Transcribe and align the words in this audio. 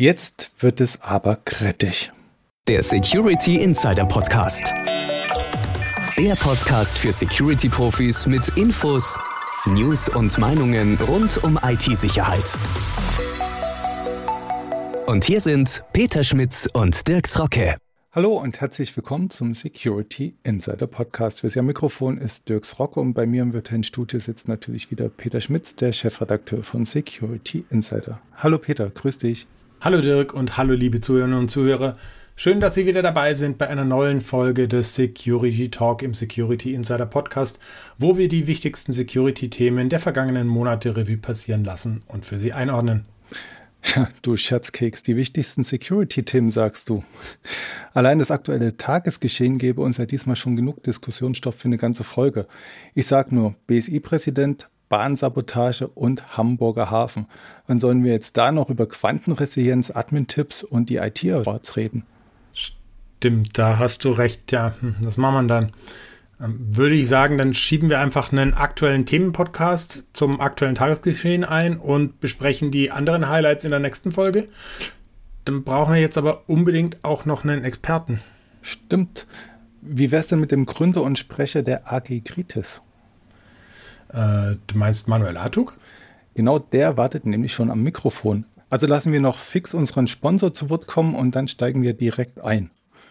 Jetzt 0.00 0.52
wird 0.60 0.80
es 0.80 1.02
aber 1.02 1.34
kritisch. 1.44 2.12
Der 2.68 2.84
Security 2.84 3.56
Insider 3.56 4.04
Podcast. 4.04 4.72
Der 6.16 6.36
Podcast 6.36 6.96
für 6.96 7.10
Security-Profis 7.10 8.28
mit 8.28 8.46
Infos, 8.56 9.18
News 9.66 10.08
und 10.08 10.38
Meinungen 10.38 10.96
rund 10.98 11.42
um 11.42 11.58
IT-Sicherheit. 11.60 12.60
Und 15.08 15.24
hier 15.24 15.40
sind 15.40 15.82
Peter 15.92 16.22
Schmitz 16.22 16.68
und 16.72 17.08
Dirks 17.08 17.40
Rocke. 17.40 17.74
Hallo 18.12 18.36
und 18.36 18.60
herzlich 18.60 18.96
willkommen 18.96 19.30
zum 19.30 19.52
Security 19.52 20.36
Insider 20.44 20.86
Podcast. 20.86 21.40
Für 21.40 21.48
Sie 21.48 21.58
am 21.58 21.66
Mikrofon 21.66 22.18
ist 22.18 22.48
Dirks 22.48 22.78
Rocke 22.78 23.00
und 23.00 23.14
bei 23.14 23.26
mir 23.26 23.42
im 23.42 23.52
virtuellen 23.52 23.82
Studio 23.82 24.20
sitzt 24.20 24.46
natürlich 24.46 24.92
wieder 24.92 25.08
Peter 25.08 25.40
Schmitz, 25.40 25.74
der 25.74 25.92
Chefredakteur 25.92 26.62
von 26.62 26.84
Security 26.84 27.64
Insider. 27.70 28.20
Hallo 28.36 28.58
Peter, 28.58 28.90
grüß 28.90 29.18
dich. 29.18 29.48
Hallo 29.80 30.00
Dirk 30.00 30.34
und 30.34 30.56
hallo 30.56 30.74
liebe 30.74 31.00
Zuhörerinnen 31.00 31.38
und 31.38 31.50
Zuhörer. 31.50 31.92
Schön, 32.34 32.58
dass 32.58 32.74
Sie 32.74 32.84
wieder 32.84 33.00
dabei 33.00 33.36
sind 33.36 33.58
bei 33.58 33.68
einer 33.68 33.84
neuen 33.84 34.20
Folge 34.20 34.66
des 34.66 34.96
Security 34.96 35.70
Talk 35.70 36.02
im 36.02 36.14
Security 36.14 36.74
Insider 36.74 37.06
Podcast, 37.06 37.60
wo 37.96 38.18
wir 38.18 38.28
die 38.28 38.48
wichtigsten 38.48 38.92
Security-Themen 38.92 39.88
der 39.88 40.00
vergangenen 40.00 40.48
Monate 40.48 40.96
Revue 40.96 41.16
passieren 41.16 41.62
lassen 41.62 42.02
und 42.08 42.26
für 42.26 42.40
Sie 42.40 42.52
einordnen. 42.52 43.04
Ja, 43.94 44.08
du 44.22 44.36
Scherzkeks, 44.36 45.04
die 45.04 45.14
wichtigsten 45.14 45.62
Security-Themen 45.62 46.50
sagst 46.50 46.88
du. 46.88 47.04
Allein 47.94 48.18
das 48.18 48.32
aktuelle 48.32 48.76
Tagesgeschehen 48.76 49.58
gäbe 49.58 49.80
uns 49.80 49.98
ja 49.98 50.06
diesmal 50.06 50.34
schon 50.34 50.56
genug 50.56 50.82
Diskussionsstoff 50.82 51.54
für 51.54 51.68
eine 51.68 51.76
ganze 51.76 52.02
Folge. 52.02 52.48
Ich 52.96 53.06
sag 53.06 53.30
nur, 53.30 53.54
BSI-Präsident, 53.68 54.68
Bahnsabotage 54.88 55.86
und 55.88 56.36
Hamburger 56.36 56.90
Hafen. 56.90 57.26
Wann 57.66 57.78
sollen 57.78 58.04
wir 58.04 58.12
jetzt 58.12 58.36
da 58.36 58.52
noch 58.52 58.70
über 58.70 58.88
Quantenresilienz, 58.88 59.90
Admin-Tipps 59.90 60.62
und 60.62 60.90
die 60.90 60.96
IT-Awards 60.96 61.76
reden? 61.76 62.04
Stimmt, 62.52 63.58
da 63.58 63.78
hast 63.78 64.04
du 64.04 64.10
recht. 64.12 64.52
Ja, 64.52 64.74
hm, 64.80 64.96
das 65.00 65.16
machen 65.16 65.46
wir 65.46 65.54
dann. 65.54 65.72
Ähm, 66.40 66.56
würde 66.60 66.94
ich 66.94 67.08
sagen, 67.08 67.36
dann 67.36 67.54
schieben 67.54 67.90
wir 67.90 67.98
einfach 67.98 68.32
einen 68.32 68.54
aktuellen 68.54 69.06
Themenpodcast 69.06 70.06
zum 70.12 70.40
aktuellen 70.40 70.76
Tagesgeschehen 70.76 71.44
ein 71.44 71.76
und 71.76 72.20
besprechen 72.20 72.70
die 72.70 72.90
anderen 72.90 73.28
Highlights 73.28 73.64
in 73.64 73.70
der 73.70 73.80
nächsten 73.80 74.12
Folge. 74.12 74.46
Dann 75.44 75.64
brauchen 75.64 75.94
wir 75.94 76.00
jetzt 76.00 76.18
aber 76.18 76.48
unbedingt 76.48 77.04
auch 77.04 77.24
noch 77.24 77.44
einen 77.44 77.64
Experten. 77.64 78.20
Stimmt. 78.62 79.26
Wie 79.80 80.10
wär's 80.10 80.28
denn 80.28 80.40
mit 80.40 80.52
dem 80.52 80.66
Gründer 80.66 81.02
und 81.02 81.18
Sprecher 81.18 81.62
der 81.62 81.92
AG 81.92 82.22
Kritis? 82.24 82.82
Äh, 84.08 84.56
du 84.66 84.76
meinst 84.76 85.08
Manuel 85.08 85.36
Artuk? 85.36 85.78
Genau 86.34 86.58
der 86.58 86.96
wartet 86.96 87.26
nämlich 87.26 87.52
schon 87.52 87.70
am 87.70 87.82
Mikrofon. 87.82 88.44
Also 88.70 88.86
lassen 88.86 89.12
wir 89.12 89.20
noch 89.20 89.38
fix 89.38 89.74
unseren 89.74 90.06
Sponsor 90.06 90.52
zu 90.52 90.70
Wort 90.70 90.86
kommen 90.86 91.14
und 91.14 91.34
dann 91.34 91.48
steigen 91.48 91.82
wir 91.82 91.94
direkt 91.94 92.40
ein. 92.40 92.70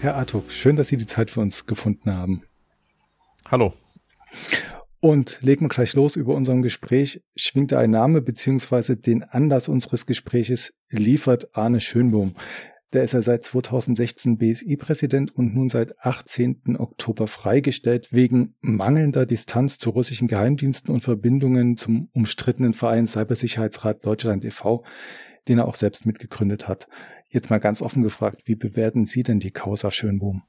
Herr 0.00 0.14
Artuk, 0.14 0.50
schön, 0.50 0.76
dass 0.76 0.88
Sie 0.88 0.96
die 0.96 1.04
Zeit 1.04 1.30
für 1.30 1.40
uns 1.40 1.66
gefunden 1.66 2.10
haben. 2.10 2.44
Hallo. 3.50 3.74
Und 4.98 5.42
legen 5.42 5.66
wir 5.66 5.68
gleich 5.68 5.92
los. 5.92 6.16
Über 6.16 6.34
unserem 6.34 6.62
Gespräch 6.62 7.22
schwingt 7.36 7.74
ein 7.74 7.90
Name 7.90 8.22
beziehungsweise 8.22 8.96
den 8.96 9.22
Anlass 9.22 9.68
unseres 9.68 10.06
Gespräches 10.06 10.72
liefert 10.88 11.54
Arne 11.54 11.80
Schönbohm. 11.80 12.34
Der 12.94 13.04
ist 13.04 13.12
ja 13.12 13.20
seit 13.20 13.44
2016 13.44 14.38
BSI-Präsident 14.38 15.36
und 15.36 15.54
nun 15.54 15.68
seit 15.68 15.98
18. 15.98 16.78
Oktober 16.78 17.28
freigestellt 17.28 18.08
wegen 18.10 18.54
mangelnder 18.62 19.26
Distanz 19.26 19.78
zu 19.78 19.90
russischen 19.90 20.28
Geheimdiensten 20.28 20.94
und 20.94 21.02
Verbindungen 21.02 21.76
zum 21.76 22.08
umstrittenen 22.14 22.72
Verein 22.72 23.06
Cybersicherheitsrat 23.06 24.02
Deutschland 24.06 24.46
e.V., 24.46 24.82
den 25.46 25.58
er 25.58 25.68
auch 25.68 25.74
selbst 25.74 26.06
mitgegründet 26.06 26.68
hat. 26.68 26.88
Jetzt 27.30 27.48
mal 27.48 27.60
ganz 27.60 27.80
offen 27.80 28.02
gefragt, 28.02 28.42
wie 28.44 28.56
bewerten 28.56 29.06
Sie 29.06 29.22
denn 29.22 29.38
die 29.38 29.52
Causa 29.52 29.90
Schönbohm? 29.90 30.42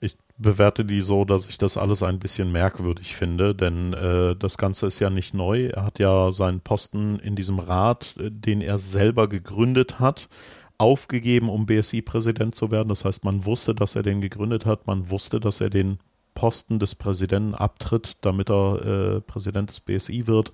Ich 0.00 0.16
bewerte 0.36 0.84
die 0.84 1.00
so, 1.00 1.24
dass 1.24 1.48
ich 1.48 1.56
das 1.56 1.78
alles 1.78 2.02
ein 2.02 2.18
bisschen 2.18 2.52
merkwürdig 2.52 3.16
finde, 3.16 3.54
denn 3.54 3.94
äh, 3.94 4.36
das 4.36 4.58
Ganze 4.58 4.86
ist 4.86 4.98
ja 4.98 5.08
nicht 5.08 5.32
neu. 5.32 5.66
Er 5.68 5.84
hat 5.84 5.98
ja 5.98 6.30
seinen 6.32 6.60
Posten 6.60 7.18
in 7.20 7.36
diesem 7.36 7.58
Rat, 7.58 8.16
äh, 8.18 8.30
den 8.30 8.60
er 8.60 8.76
selber 8.76 9.28
gegründet 9.28 9.98
hat, 9.98 10.28
aufgegeben, 10.76 11.48
um 11.48 11.64
BSI-Präsident 11.64 12.54
zu 12.54 12.70
werden. 12.70 12.88
Das 12.88 13.04
heißt, 13.04 13.24
man 13.24 13.46
wusste, 13.46 13.74
dass 13.74 13.96
er 13.96 14.02
den 14.02 14.20
gegründet 14.20 14.66
hat, 14.66 14.86
man 14.86 15.08
wusste, 15.08 15.40
dass 15.40 15.60
er 15.60 15.70
den 15.70 15.98
Posten 16.34 16.78
des 16.78 16.96
Präsidenten 16.96 17.54
abtritt, 17.54 18.16
damit 18.20 18.50
er 18.50 19.16
äh, 19.16 19.20
Präsident 19.20 19.70
des 19.70 19.80
BSI 19.80 20.26
wird. 20.26 20.52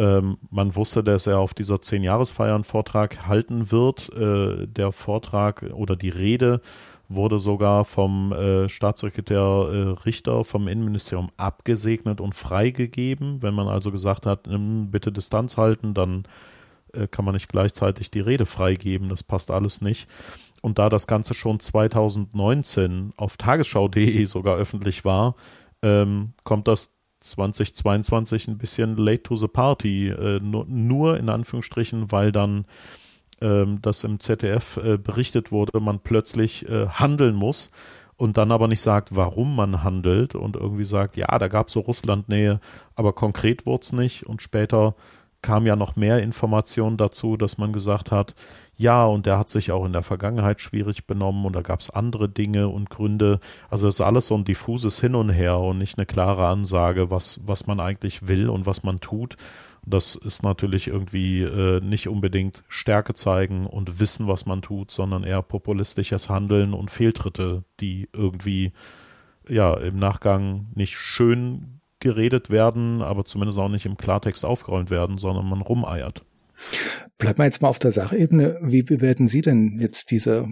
Ähm, 0.00 0.38
man 0.50 0.74
wusste, 0.76 1.04
dass 1.04 1.26
er 1.26 1.38
auf 1.38 1.52
dieser 1.52 1.82
Zehn-Jahresfeier 1.82 2.54
einen 2.54 2.64
Vortrag 2.64 3.26
halten 3.26 3.70
wird. 3.70 4.10
Äh, 4.14 4.66
der 4.66 4.92
Vortrag 4.92 5.62
oder 5.74 5.94
die 5.94 6.08
Rede 6.08 6.62
wurde 7.10 7.38
sogar 7.38 7.84
vom 7.84 8.32
äh, 8.32 8.70
Staatssekretär 8.70 9.38
äh, 9.38 10.02
Richter 10.06 10.42
vom 10.44 10.68
Innenministerium 10.68 11.28
abgesegnet 11.36 12.22
und 12.22 12.34
freigegeben. 12.34 13.42
Wenn 13.42 13.52
man 13.52 13.68
also 13.68 13.90
gesagt 13.90 14.24
hat, 14.24 14.48
bitte 14.90 15.12
Distanz 15.12 15.58
halten, 15.58 15.92
dann 15.92 16.24
äh, 16.94 17.06
kann 17.06 17.26
man 17.26 17.34
nicht 17.34 17.50
gleichzeitig 17.50 18.10
die 18.10 18.20
Rede 18.20 18.46
freigeben. 18.46 19.10
Das 19.10 19.22
passt 19.22 19.50
alles 19.50 19.82
nicht. 19.82 20.08
Und 20.62 20.78
da 20.78 20.88
das 20.88 21.06
Ganze 21.06 21.34
schon 21.34 21.60
2019 21.60 23.12
auf 23.18 23.36
tagesschau.de 23.36 24.24
sogar 24.24 24.56
öffentlich 24.56 25.04
war, 25.04 25.34
ähm, 25.82 26.32
kommt 26.44 26.68
das 26.68 26.99
2022 27.20 28.48
ein 28.48 28.58
bisschen 28.58 28.96
late 28.96 29.22
to 29.22 29.36
the 29.36 29.48
party, 29.48 30.08
äh, 30.08 30.40
nur, 30.40 30.66
nur, 30.66 31.18
in 31.18 31.28
Anführungsstrichen, 31.28 32.10
weil 32.12 32.32
dann 32.32 32.64
ähm, 33.40 33.78
das 33.82 34.04
im 34.04 34.20
ZDF 34.20 34.78
äh, 34.78 34.98
berichtet 34.98 35.52
wurde, 35.52 35.80
man 35.80 36.00
plötzlich 36.00 36.68
äh, 36.68 36.88
handeln 36.88 37.34
muss 37.34 37.70
und 38.16 38.36
dann 38.36 38.52
aber 38.52 38.68
nicht 38.68 38.82
sagt, 38.82 39.16
warum 39.16 39.56
man 39.56 39.82
handelt 39.82 40.34
und 40.34 40.56
irgendwie 40.56 40.84
sagt, 40.84 41.16
ja, 41.16 41.38
da 41.38 41.48
gab 41.48 41.68
es 41.68 41.72
so 41.72 41.80
Russlandnähe, 41.80 42.60
aber 42.94 43.12
konkret 43.12 43.64
wurde 43.66 43.82
es 43.82 43.92
nicht 43.92 44.26
und 44.26 44.42
später 44.42 44.94
kam 45.42 45.66
ja 45.66 45.76
noch 45.76 45.96
mehr 45.96 46.22
Informationen 46.22 46.96
dazu, 46.96 47.36
dass 47.36 47.58
man 47.58 47.72
gesagt 47.72 48.10
hat, 48.10 48.34
ja, 48.76 49.04
und 49.04 49.26
der 49.26 49.38
hat 49.38 49.50
sich 49.50 49.72
auch 49.72 49.84
in 49.84 49.92
der 49.92 50.02
Vergangenheit 50.02 50.60
schwierig 50.60 51.06
benommen 51.06 51.44
und 51.44 51.54
da 51.54 51.60
gab 51.60 51.80
es 51.80 51.90
andere 51.90 52.28
Dinge 52.28 52.68
und 52.68 52.90
Gründe. 52.90 53.40
Also 53.68 53.88
es 53.88 53.96
ist 53.96 54.00
alles 54.00 54.26
so 54.26 54.36
ein 54.36 54.44
diffuses 54.44 55.00
Hin 55.00 55.14
und 55.14 55.30
Her 55.30 55.58
und 55.58 55.78
nicht 55.78 55.98
eine 55.98 56.06
klare 56.06 56.46
Ansage, 56.46 57.10
was, 57.10 57.40
was 57.44 57.66
man 57.66 57.80
eigentlich 57.80 58.28
will 58.28 58.48
und 58.48 58.66
was 58.66 58.82
man 58.82 59.00
tut. 59.00 59.36
Das 59.84 60.14
ist 60.14 60.42
natürlich 60.42 60.88
irgendwie 60.88 61.42
äh, 61.42 61.80
nicht 61.80 62.08
unbedingt 62.08 62.62
Stärke 62.68 63.14
zeigen 63.14 63.66
und 63.66 63.98
wissen, 63.98 64.26
was 64.26 64.46
man 64.46 64.62
tut, 64.62 64.90
sondern 64.90 65.24
eher 65.24 65.42
populistisches 65.42 66.28
Handeln 66.28 66.74
und 66.74 66.90
Fehltritte, 66.90 67.64
die 67.80 68.08
irgendwie 68.12 68.72
ja 69.48 69.74
im 69.74 69.96
Nachgang 69.98 70.68
nicht 70.74 70.96
schön 70.96 71.79
geredet 72.00 72.50
werden, 72.50 73.02
aber 73.02 73.24
zumindest 73.24 73.58
auch 73.58 73.68
nicht 73.68 73.86
im 73.86 73.96
Klartext 73.96 74.44
aufgeräumt 74.44 74.90
werden, 74.90 75.18
sondern 75.18 75.48
man 75.48 75.60
rumeiert. 75.60 76.24
Bleibt 77.18 77.38
mal 77.38 77.44
jetzt 77.44 77.62
mal 77.62 77.68
auf 77.68 77.78
der 77.78 77.92
Sachebene. 77.92 78.58
Wie 78.62 78.82
bewerten 78.82 79.28
Sie 79.28 79.40
denn 79.40 79.78
jetzt 79.78 80.10
diese 80.10 80.48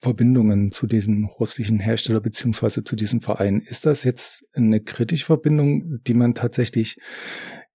Verbindungen 0.00 0.70
zu 0.70 0.86
diesem 0.86 1.24
russischen 1.24 1.80
Hersteller 1.80 2.20
beziehungsweise 2.20 2.84
zu 2.84 2.96
diesem 2.96 3.20
Verein? 3.20 3.60
Ist 3.60 3.86
das 3.86 4.04
jetzt 4.04 4.44
eine 4.52 4.80
kritische 4.80 5.24
Verbindung, 5.24 6.00
die 6.06 6.14
man 6.14 6.34
tatsächlich 6.34 6.98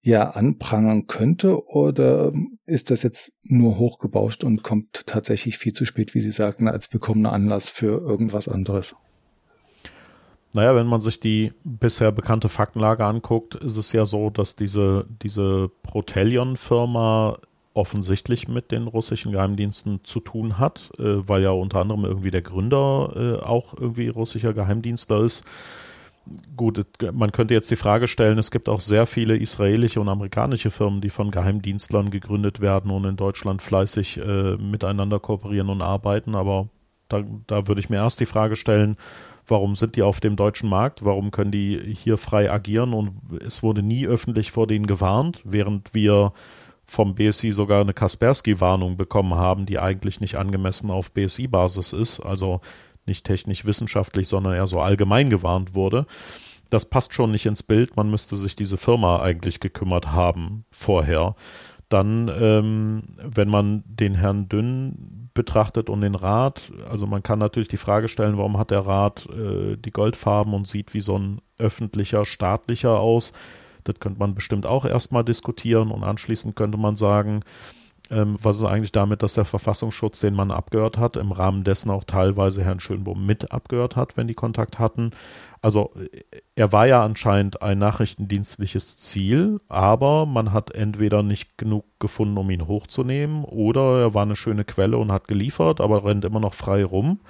ja 0.02 0.30
anprangern 0.30 1.06
könnte 1.06 1.66
oder 1.66 2.32
ist 2.64 2.90
das 2.90 3.02
jetzt 3.02 3.32
nur 3.42 3.78
hochgebauscht 3.78 4.44
und 4.44 4.62
kommt 4.62 5.06
tatsächlich 5.06 5.58
viel 5.58 5.72
zu 5.72 5.84
spät, 5.84 6.14
wie 6.14 6.20
Sie 6.20 6.32
sagten, 6.32 6.68
als 6.68 6.92
willkommener 6.92 7.32
Anlass 7.32 7.68
für 7.68 8.00
irgendwas 8.00 8.48
anderes? 8.48 8.94
Naja, 10.52 10.74
wenn 10.74 10.86
man 10.86 11.00
sich 11.00 11.20
die 11.20 11.52
bisher 11.62 12.10
bekannte 12.10 12.48
Faktenlage 12.48 13.04
anguckt, 13.04 13.54
ist 13.54 13.76
es 13.76 13.92
ja 13.92 14.04
so, 14.04 14.30
dass 14.30 14.56
diese, 14.56 15.06
diese 15.22 15.70
Protellion-Firma 15.84 17.38
offensichtlich 17.72 18.48
mit 18.48 18.72
den 18.72 18.88
russischen 18.88 19.30
Geheimdiensten 19.30 20.00
zu 20.02 20.18
tun 20.20 20.58
hat, 20.58 20.90
äh, 20.98 21.28
weil 21.28 21.42
ja 21.42 21.50
unter 21.50 21.80
anderem 21.80 22.04
irgendwie 22.04 22.32
der 22.32 22.42
Gründer 22.42 23.12
äh, 23.14 23.44
auch 23.44 23.74
irgendwie 23.74 24.08
russischer 24.08 24.52
Geheimdienstler 24.52 25.20
ist. 25.22 25.44
gut, 26.56 26.84
man 27.12 27.32
könnte 27.32 27.54
jetzt 27.54 27.70
die 27.70 27.76
Frage 27.76 28.08
stellen, 28.08 28.38
es 28.38 28.50
gibt 28.50 28.68
auch 28.68 28.80
sehr 28.80 29.06
viele 29.06 29.36
israelische 29.36 30.00
und 30.00 30.08
amerikanische 30.08 30.70
Firmen, 30.70 31.00
die 31.00 31.10
von 31.10 31.30
Geheimdienstlern 31.30 32.10
gegründet 32.10 32.60
werden 32.60 32.90
und 32.90 33.04
in 33.04 33.16
Deutschland 33.16 33.62
fleißig 33.62 34.18
äh, 34.18 34.56
miteinander 34.56 35.20
kooperieren 35.20 35.70
und 35.70 35.80
arbeiten. 35.80 36.34
Aber 36.34 36.68
da, 37.08 37.22
da 37.46 37.68
würde 37.68 37.80
ich 37.80 37.88
mir 37.88 37.96
erst 37.96 38.20
die 38.20 38.26
Frage 38.26 38.56
stellen, 38.56 38.96
warum 39.50 39.74
sind 39.74 39.96
die 39.96 40.02
auf 40.02 40.20
dem 40.20 40.36
deutschen 40.36 40.68
Markt? 40.68 41.04
Warum 41.04 41.30
können 41.30 41.50
die 41.50 41.94
hier 41.94 42.16
frei 42.16 42.50
agieren? 42.50 42.94
Und 42.94 43.42
es 43.44 43.62
wurde 43.62 43.82
nie 43.82 44.06
öffentlich 44.06 44.52
vor 44.52 44.66
denen 44.66 44.86
gewarnt, 44.86 45.42
während 45.44 45.94
wir 45.94 46.32
vom 46.84 47.14
BSI 47.14 47.52
sogar 47.52 47.82
eine 47.82 47.94
Kaspersky-Warnung 47.94 48.96
bekommen 48.96 49.34
haben, 49.34 49.66
die 49.66 49.78
eigentlich 49.78 50.20
nicht 50.20 50.36
angemessen 50.36 50.90
auf 50.90 51.12
BSI-Basis 51.12 51.92
ist. 51.92 52.20
Also 52.20 52.60
nicht 53.06 53.24
technisch-wissenschaftlich, 53.24 54.28
sondern 54.28 54.54
eher 54.54 54.66
so 54.66 54.80
allgemein 54.80 55.30
gewarnt 55.30 55.74
wurde. 55.74 56.06
Das 56.68 56.84
passt 56.84 57.14
schon 57.14 57.32
nicht 57.32 57.46
ins 57.46 57.62
Bild. 57.62 57.96
Man 57.96 58.10
müsste 58.10 58.36
sich 58.36 58.56
diese 58.56 58.76
Firma 58.76 59.20
eigentlich 59.20 59.60
gekümmert 59.60 60.12
haben 60.12 60.64
vorher. 60.70 61.34
Dann, 61.88 62.30
ähm, 62.32 63.02
wenn 63.16 63.48
man 63.48 63.82
den 63.86 64.14
Herrn 64.14 64.48
Dünn 64.48 65.19
betrachtet 65.34 65.88
und 65.88 66.00
den 66.00 66.14
Rat, 66.14 66.72
also 66.88 67.06
man 67.06 67.22
kann 67.22 67.38
natürlich 67.38 67.68
die 67.68 67.76
Frage 67.76 68.08
stellen, 68.08 68.36
warum 68.36 68.58
hat 68.58 68.70
der 68.70 68.86
Rat 68.86 69.28
äh, 69.30 69.76
die 69.76 69.90
Goldfarben 69.90 70.54
und 70.54 70.66
sieht 70.66 70.94
wie 70.94 71.00
so 71.00 71.16
ein 71.16 71.40
öffentlicher, 71.58 72.24
staatlicher 72.24 72.98
aus. 72.98 73.32
Das 73.84 73.98
könnte 74.00 74.18
man 74.18 74.34
bestimmt 74.34 74.66
auch 74.66 74.84
erstmal 74.84 75.24
diskutieren 75.24 75.90
und 75.90 76.04
anschließend 76.04 76.56
könnte 76.56 76.78
man 76.78 76.96
sagen, 76.96 77.42
ähm, 78.10 78.36
was 78.40 78.58
ist 78.58 78.64
eigentlich 78.64 78.92
damit, 78.92 79.22
dass 79.22 79.34
der 79.34 79.44
Verfassungsschutz, 79.44 80.20
den 80.20 80.34
man 80.34 80.50
abgehört 80.50 80.98
hat, 80.98 81.16
im 81.16 81.32
Rahmen 81.32 81.64
dessen 81.64 81.90
auch 81.90 82.04
teilweise 82.04 82.64
Herrn 82.64 82.80
Schönbohm 82.80 83.24
mit 83.24 83.52
abgehört 83.52 83.96
hat, 83.96 84.16
wenn 84.16 84.26
die 84.26 84.34
Kontakt 84.34 84.78
hatten. 84.78 85.12
Also 85.62 85.92
er 86.54 86.72
war 86.72 86.86
ja 86.86 87.04
anscheinend 87.04 87.62
ein 87.62 87.78
nachrichtendienstliches 87.78 88.98
Ziel, 88.98 89.60
aber 89.68 90.26
man 90.26 90.52
hat 90.52 90.70
entweder 90.72 91.22
nicht 91.22 91.58
genug 91.58 91.84
gefunden, 91.98 92.38
um 92.38 92.50
ihn 92.50 92.66
hochzunehmen, 92.66 93.44
oder 93.44 94.00
er 94.00 94.14
war 94.14 94.22
eine 94.22 94.36
schöne 94.36 94.64
Quelle 94.64 94.98
und 94.98 95.12
hat 95.12 95.28
geliefert, 95.28 95.80
aber 95.80 96.04
rennt 96.04 96.24
immer 96.24 96.40
noch 96.40 96.54
frei 96.54 96.84
rum. 96.84 97.20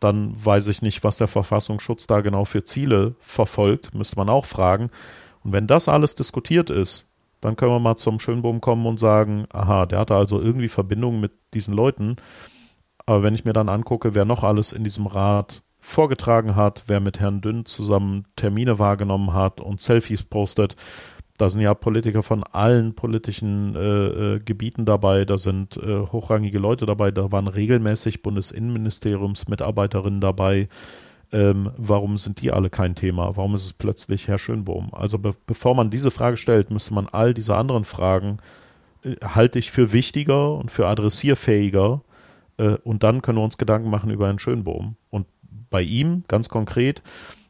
Dann 0.00 0.32
weiß 0.34 0.68
ich 0.68 0.82
nicht, 0.82 1.04
was 1.04 1.18
der 1.18 1.28
Verfassungsschutz 1.28 2.06
da 2.06 2.20
genau 2.20 2.44
für 2.44 2.64
Ziele 2.64 3.14
verfolgt, 3.18 3.94
müsste 3.94 4.16
man 4.16 4.28
auch 4.28 4.44
fragen. 4.44 4.90
Und 5.44 5.52
wenn 5.52 5.66
das 5.66 5.88
alles 5.88 6.14
diskutiert 6.16 6.70
ist, 6.70 7.05
dann 7.40 7.56
können 7.56 7.72
wir 7.72 7.78
mal 7.78 7.96
zum 7.96 8.20
Schönbohm 8.20 8.60
kommen 8.60 8.86
und 8.86 8.98
sagen, 8.98 9.46
aha, 9.52 9.86
der 9.86 10.00
hatte 10.00 10.16
also 10.16 10.40
irgendwie 10.40 10.68
Verbindungen 10.68 11.20
mit 11.20 11.32
diesen 11.54 11.74
Leuten. 11.74 12.16
Aber 13.04 13.22
wenn 13.22 13.34
ich 13.34 13.44
mir 13.44 13.52
dann 13.52 13.68
angucke, 13.68 14.14
wer 14.14 14.24
noch 14.24 14.42
alles 14.42 14.72
in 14.72 14.84
diesem 14.84 15.06
Rat 15.06 15.62
vorgetragen 15.78 16.56
hat, 16.56 16.84
wer 16.86 17.00
mit 17.00 17.20
Herrn 17.20 17.40
Dünn 17.40 17.64
zusammen 17.64 18.26
Termine 18.34 18.78
wahrgenommen 18.78 19.32
hat 19.32 19.60
und 19.60 19.80
Selfies 19.80 20.24
postet, 20.24 20.74
da 21.38 21.48
sind 21.48 21.60
ja 21.60 21.74
Politiker 21.74 22.22
von 22.22 22.42
allen 22.44 22.94
politischen 22.94 23.76
äh, 23.76 24.06
äh, 24.34 24.40
Gebieten 24.40 24.84
dabei, 24.86 25.24
da 25.24 25.38
sind 25.38 25.76
äh, 25.76 26.00
hochrangige 26.00 26.58
Leute 26.58 26.86
dabei, 26.86 27.10
da 27.10 27.30
waren 27.30 27.48
regelmäßig 27.48 28.22
Bundesinnenministeriumsmitarbeiterinnen 28.22 30.20
dabei, 30.20 30.68
ähm, 31.32 31.70
warum 31.76 32.16
sind 32.16 32.40
die 32.40 32.52
alle 32.52 32.70
kein 32.70 32.94
Thema? 32.94 33.36
Warum 33.36 33.54
ist 33.54 33.64
es 33.64 33.72
plötzlich 33.72 34.28
Herr 34.28 34.38
Schönbohm? 34.38 34.90
Also 34.92 35.18
be 35.18 35.34
bevor 35.46 35.74
man 35.74 35.90
diese 35.90 36.10
Frage 36.10 36.36
stellt, 36.36 36.70
müsste 36.70 36.94
man 36.94 37.08
all 37.08 37.34
diese 37.34 37.56
anderen 37.56 37.84
Fragen 37.84 38.38
äh, 39.02 39.16
halte 39.22 39.58
ich 39.58 39.70
für 39.70 39.92
wichtiger 39.92 40.54
und 40.54 40.70
für 40.70 40.86
adressierfähiger 40.86 42.02
äh, 42.58 42.76
und 42.84 43.02
dann 43.02 43.22
können 43.22 43.38
wir 43.38 43.44
uns 43.44 43.58
Gedanken 43.58 43.90
machen 43.90 44.10
über 44.10 44.26
Herrn 44.26 44.38
Schönbohm. 44.38 44.96
Und 45.10 45.26
bei 45.70 45.82
ihm 45.82 46.24
ganz 46.28 46.48
konkret, 46.48 47.02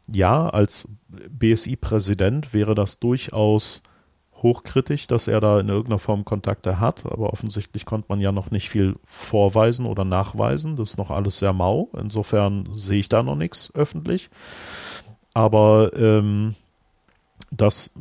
ja, 0.09 0.49
als 0.49 0.89
BSI-Präsident 1.09 2.55
wäre 2.55 2.75
das 2.75 2.99
durchaus 3.01 3.83
hochkritisch, 4.43 5.07
dass 5.07 5.29
er 5.29 5.41
da 5.41 5.61
in 5.61 5.69
irgendeiner 5.69 5.99
Form 5.99 6.25
Kontakte 6.25 6.79
hat, 6.79 7.07
aber 7.07 7.33
offensichtlich 7.33 7.87
konnte 7.87 8.07
man 8.09 8.21
ja 8.21 8.33
noch 8.33 8.51
nicht 8.51 8.69
viel 8.69 8.97
vorweisen 9.05 9.87
oder 9.87 10.05
nachweisen. 10.05 10.77
Das 10.77 10.91
ist 10.91 10.99
noch 10.99 11.11
alles 11.11 11.39
sehr 11.39 11.53
mau. 11.53 11.89
Insofern 11.99 12.69
sehe 12.73 13.01
ich 13.01 13.09
da 13.09 13.23
noch 13.23 13.37
nichts 13.37 13.73
öffentlich. 13.75 14.31
Aber 15.35 15.93
ähm, 15.97 16.55
dass, 17.51 17.93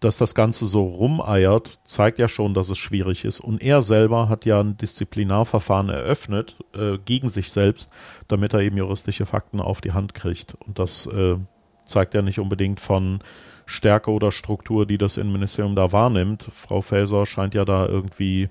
dass 0.00 0.18
das 0.18 0.34
Ganze 0.34 0.66
so 0.66 0.84
rumeiert, 0.84 1.78
zeigt 1.84 2.18
ja 2.18 2.28
schon, 2.28 2.54
dass 2.54 2.70
es 2.70 2.78
schwierig 2.78 3.24
ist. 3.24 3.40
Und 3.40 3.62
er 3.62 3.82
selber 3.82 4.28
hat 4.28 4.44
ja 4.44 4.60
ein 4.60 4.76
Disziplinarverfahren 4.76 5.90
eröffnet 5.90 6.56
äh, 6.74 6.98
gegen 7.04 7.28
sich 7.28 7.52
selbst, 7.52 7.90
damit 8.28 8.54
er 8.54 8.60
eben 8.60 8.76
juristische 8.76 9.26
Fakten 9.26 9.60
auf 9.60 9.80
die 9.80 9.92
Hand 9.92 10.14
kriegt. 10.14 10.54
Und 10.66 10.78
das 10.78 11.06
äh, 11.06 11.36
zeigt 11.84 12.14
ja 12.14 12.22
nicht 12.22 12.38
unbedingt 12.38 12.80
von 12.80 13.20
Stärke 13.66 14.10
oder 14.10 14.32
Struktur, 14.32 14.86
die 14.86 14.98
das 14.98 15.16
Innenministerium 15.16 15.74
da 15.74 15.92
wahrnimmt. 15.92 16.46
Frau 16.50 16.80
Faeser 16.80 17.26
scheint 17.26 17.54
ja 17.54 17.64
da 17.64 17.86
irgendwie, 17.86 18.48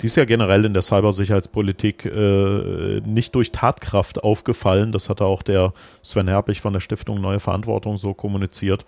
die 0.00 0.06
ist 0.06 0.16
ja 0.16 0.24
generell 0.24 0.64
in 0.64 0.72
der 0.72 0.82
Cybersicherheitspolitik 0.82 2.04
äh, 2.04 3.00
nicht 3.04 3.34
durch 3.34 3.52
Tatkraft 3.52 4.22
aufgefallen. 4.22 4.92
Das 4.92 5.08
hatte 5.08 5.26
auch 5.26 5.42
der 5.42 5.72
Sven 6.02 6.28
Herblich 6.28 6.60
von 6.60 6.72
der 6.72 6.80
Stiftung 6.80 7.20
Neue 7.20 7.40
Verantwortung 7.40 7.96
so 7.96 8.14
kommuniziert. 8.14 8.84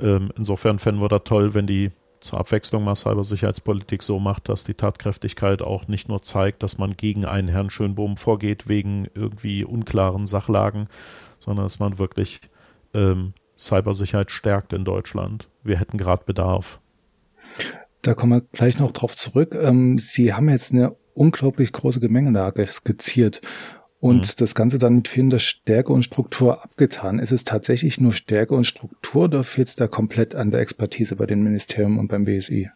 Ähm, 0.00 0.30
insofern 0.36 0.78
fänden 0.78 1.02
wir 1.02 1.08
das 1.08 1.22
toll, 1.24 1.54
wenn 1.54 1.66
die 1.66 1.90
zur 2.20 2.40
Abwechslung 2.40 2.84
mal 2.84 2.96
Cybersicherheitspolitik 2.96 4.02
so 4.02 4.18
macht, 4.18 4.48
dass 4.48 4.64
die 4.64 4.74
Tatkräftigkeit 4.74 5.62
auch 5.62 5.86
nicht 5.86 6.08
nur 6.08 6.22
zeigt, 6.22 6.62
dass 6.62 6.78
man 6.78 6.96
gegen 6.96 7.24
einen 7.24 7.48
Herrn 7.48 7.70
Schönbohm 7.70 8.16
vorgeht 8.16 8.68
wegen 8.68 9.06
irgendwie 9.14 9.64
unklaren 9.64 10.26
Sachlagen, 10.26 10.88
sondern 11.38 11.66
dass 11.66 11.78
man 11.78 11.98
wirklich 11.98 12.40
ähm, 12.94 13.34
Cybersicherheit 13.58 14.30
stärkt 14.30 14.72
in 14.72 14.84
Deutschland. 14.84 15.48
Wir 15.62 15.78
hätten 15.78 15.98
gerade 15.98 16.24
Bedarf. 16.24 16.80
Da 18.02 18.14
kommen 18.14 18.40
wir 18.40 18.46
gleich 18.52 18.78
noch 18.78 18.92
drauf 18.92 19.16
zurück. 19.16 19.56
Ähm, 19.60 19.98
Sie 19.98 20.32
haben 20.32 20.48
jetzt 20.48 20.72
eine 20.72 20.96
unglaublich 21.14 21.72
große 21.72 22.00
Gemengelage 22.00 22.66
skizziert 22.68 23.42
und 24.00 24.26
mhm. 24.26 24.32
das 24.38 24.54
Ganze 24.54 24.78
dann 24.78 24.96
mit 24.96 25.08
fehlender 25.08 25.40
Stärke 25.40 25.92
und 25.92 26.04
Struktur 26.04 26.62
abgetan. 26.62 27.18
Ist 27.18 27.32
es 27.32 27.44
tatsächlich 27.44 28.00
nur 28.00 28.12
Stärke 28.12 28.54
und 28.54 28.64
Struktur 28.64 29.24
oder 29.24 29.42
fehlt 29.42 29.68
es 29.68 29.76
da 29.76 29.88
komplett 29.88 30.34
an 30.34 30.50
der 30.52 30.60
Expertise 30.60 31.16
bei 31.16 31.26
den 31.26 31.42
Ministerien 31.42 31.98
und 31.98 32.08
beim 32.08 32.24
BSI? 32.24 32.70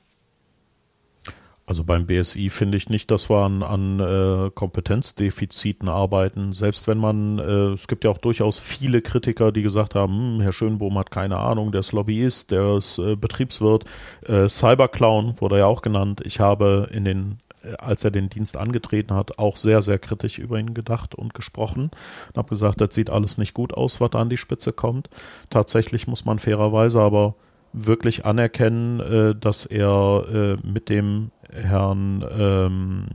Also 1.64 1.85
beim 1.85 2.06
BSI 2.06 2.50
finde 2.50 2.76
ich 2.76 2.88
nicht, 2.88 3.11
dass 3.12 3.31
wir 3.31 3.44
an, 3.44 3.62
an 3.62 4.00
äh, 4.00 4.50
Kompetenzdefiziten 4.50 5.88
arbeiten. 5.88 6.53
Selbst 6.53 6.88
wenn 6.88 6.99
man, 6.99 7.38
äh, 7.38 7.70
es 7.70 7.87
gibt 7.87 8.03
ja 8.03 8.11
auch 8.11 8.19
durchaus 8.19 8.59
viele 8.59 9.00
Kritiker, 9.00 9.53
die 9.53 9.62
gesagt 9.62 9.94
haben, 9.94 10.12
hm, 10.12 10.41
Herr 10.41 10.53
Schönbohm 10.53 10.99
hat 10.99 11.12
keine 11.12 11.38
Ahnung, 11.38 11.70
der 11.70 11.81
ist 11.81 11.93
Lobbyist, 11.93 12.50
der 12.50 12.76
ist 12.76 12.99
äh, 12.99 13.14
Betriebswirt. 13.14 13.85
Äh, 14.26 14.49
Cyberclown 14.49 15.41
wurde 15.41 15.59
ja 15.59 15.67
auch 15.67 15.82
genannt. 15.82 16.20
Ich 16.25 16.41
habe 16.41 16.88
in 16.93 17.05
den 17.05 17.38
äh, 17.62 17.75
als 17.79 18.03
er 18.03 18.11
den 18.11 18.29
Dienst 18.29 18.56
angetreten 18.56 19.15
hat, 19.15 19.38
auch 19.38 19.56
sehr, 19.56 19.82
sehr 19.82 20.01
kritisch 20.01 20.39
über 20.39 20.58
ihn 20.58 20.75
gedacht 20.75 21.15
und 21.15 21.32
gesprochen 21.32 21.93
und 22.29 22.37
habe 22.37 22.48
gesagt, 22.48 22.81
das 22.81 22.93
sieht 22.93 23.08
alles 23.08 23.39
nicht 23.39 23.55
gut 23.55 23.72
aus, 23.72 24.01
was 24.01 24.10
da 24.10 24.19
an 24.19 24.31
die 24.31 24.37
Spitze 24.37 24.72
kommt. 24.72 25.10
Tatsächlich 25.48 26.08
muss 26.08 26.25
man 26.25 26.41
fairerweise 26.41 27.01
aber 27.01 27.37
wirklich 27.72 28.25
anerkennen, 28.25 28.98
äh, 28.98 29.34
dass 29.37 29.65
er 29.65 30.56
mit 30.65 30.89
dem 30.89 31.31
Herrn 31.53 32.25
ähm, 32.31 33.06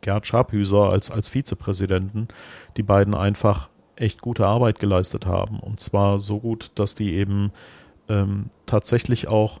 Gerd 0.00 0.26
Scharphüser 0.26 0.92
als, 0.92 1.10
als 1.10 1.28
Vizepräsidenten 1.28 2.28
die 2.76 2.82
beiden 2.82 3.14
einfach 3.14 3.68
echt 3.96 4.20
gute 4.20 4.46
Arbeit 4.46 4.78
geleistet 4.78 5.26
haben. 5.26 5.60
Und 5.60 5.80
zwar 5.80 6.18
so 6.18 6.40
gut, 6.40 6.72
dass 6.74 6.94
die 6.94 7.14
eben 7.14 7.52
ähm, 8.08 8.46
tatsächlich 8.66 9.28
auch 9.28 9.60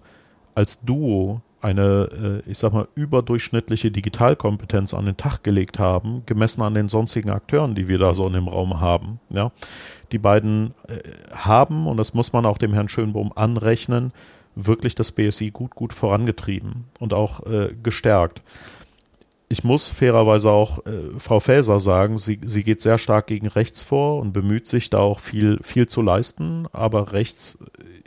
als 0.54 0.80
Duo 0.82 1.42
eine, 1.62 2.42
äh, 2.46 2.50
ich 2.50 2.58
sag 2.58 2.72
mal, 2.72 2.88
überdurchschnittliche 2.94 3.90
Digitalkompetenz 3.90 4.94
an 4.94 5.06
den 5.06 5.16
Tag 5.16 5.44
gelegt 5.44 5.78
haben, 5.78 6.24
gemessen 6.26 6.62
an 6.62 6.74
den 6.74 6.88
sonstigen 6.88 7.30
Akteuren, 7.30 7.74
die 7.74 7.86
wir 7.86 7.98
da 7.98 8.12
so 8.12 8.26
in 8.26 8.32
dem 8.32 8.48
Raum 8.48 8.80
haben. 8.80 9.20
Ja, 9.30 9.52
die 10.10 10.18
beiden 10.18 10.74
äh, 10.88 10.98
haben, 11.34 11.86
und 11.86 11.96
das 11.98 12.14
muss 12.14 12.32
man 12.32 12.46
auch 12.46 12.58
dem 12.58 12.72
Herrn 12.72 12.88
Schönbohm 12.88 13.32
anrechnen, 13.34 14.12
wirklich 14.54 14.94
das 14.94 15.12
BSI 15.12 15.50
gut, 15.50 15.74
gut 15.74 15.92
vorangetrieben 15.92 16.84
und 17.00 17.14
auch 17.14 17.46
äh, 17.46 17.74
gestärkt. 17.82 18.42
Ich 19.48 19.64
muss 19.64 19.90
fairerweise 19.90 20.50
auch 20.50 20.86
äh, 20.86 21.18
Frau 21.18 21.38
Faeser 21.38 21.78
sagen, 21.78 22.16
sie, 22.16 22.40
sie 22.42 22.62
geht 22.62 22.80
sehr 22.80 22.96
stark 22.96 23.26
gegen 23.26 23.48
rechts 23.48 23.82
vor 23.82 24.20
und 24.20 24.32
bemüht 24.32 24.66
sich 24.66 24.88
da 24.88 24.98
auch 24.98 25.20
viel, 25.20 25.58
viel 25.62 25.86
zu 25.86 26.00
leisten, 26.00 26.66
aber 26.72 27.12
rechts 27.12 27.58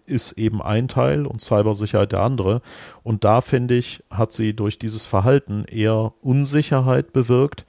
ist 0.05 0.33
eben 0.33 0.61
ein 0.61 0.87
Teil 0.87 1.25
und 1.25 1.41
Cybersicherheit 1.41 2.11
der 2.11 2.21
andere. 2.21 2.61
Und 3.03 3.23
da 3.23 3.41
finde 3.41 3.75
ich, 3.75 4.03
hat 4.09 4.31
sie 4.31 4.55
durch 4.55 4.79
dieses 4.79 5.05
Verhalten 5.05 5.65
eher 5.65 6.13
Unsicherheit 6.21 7.13
bewirkt. 7.13 7.65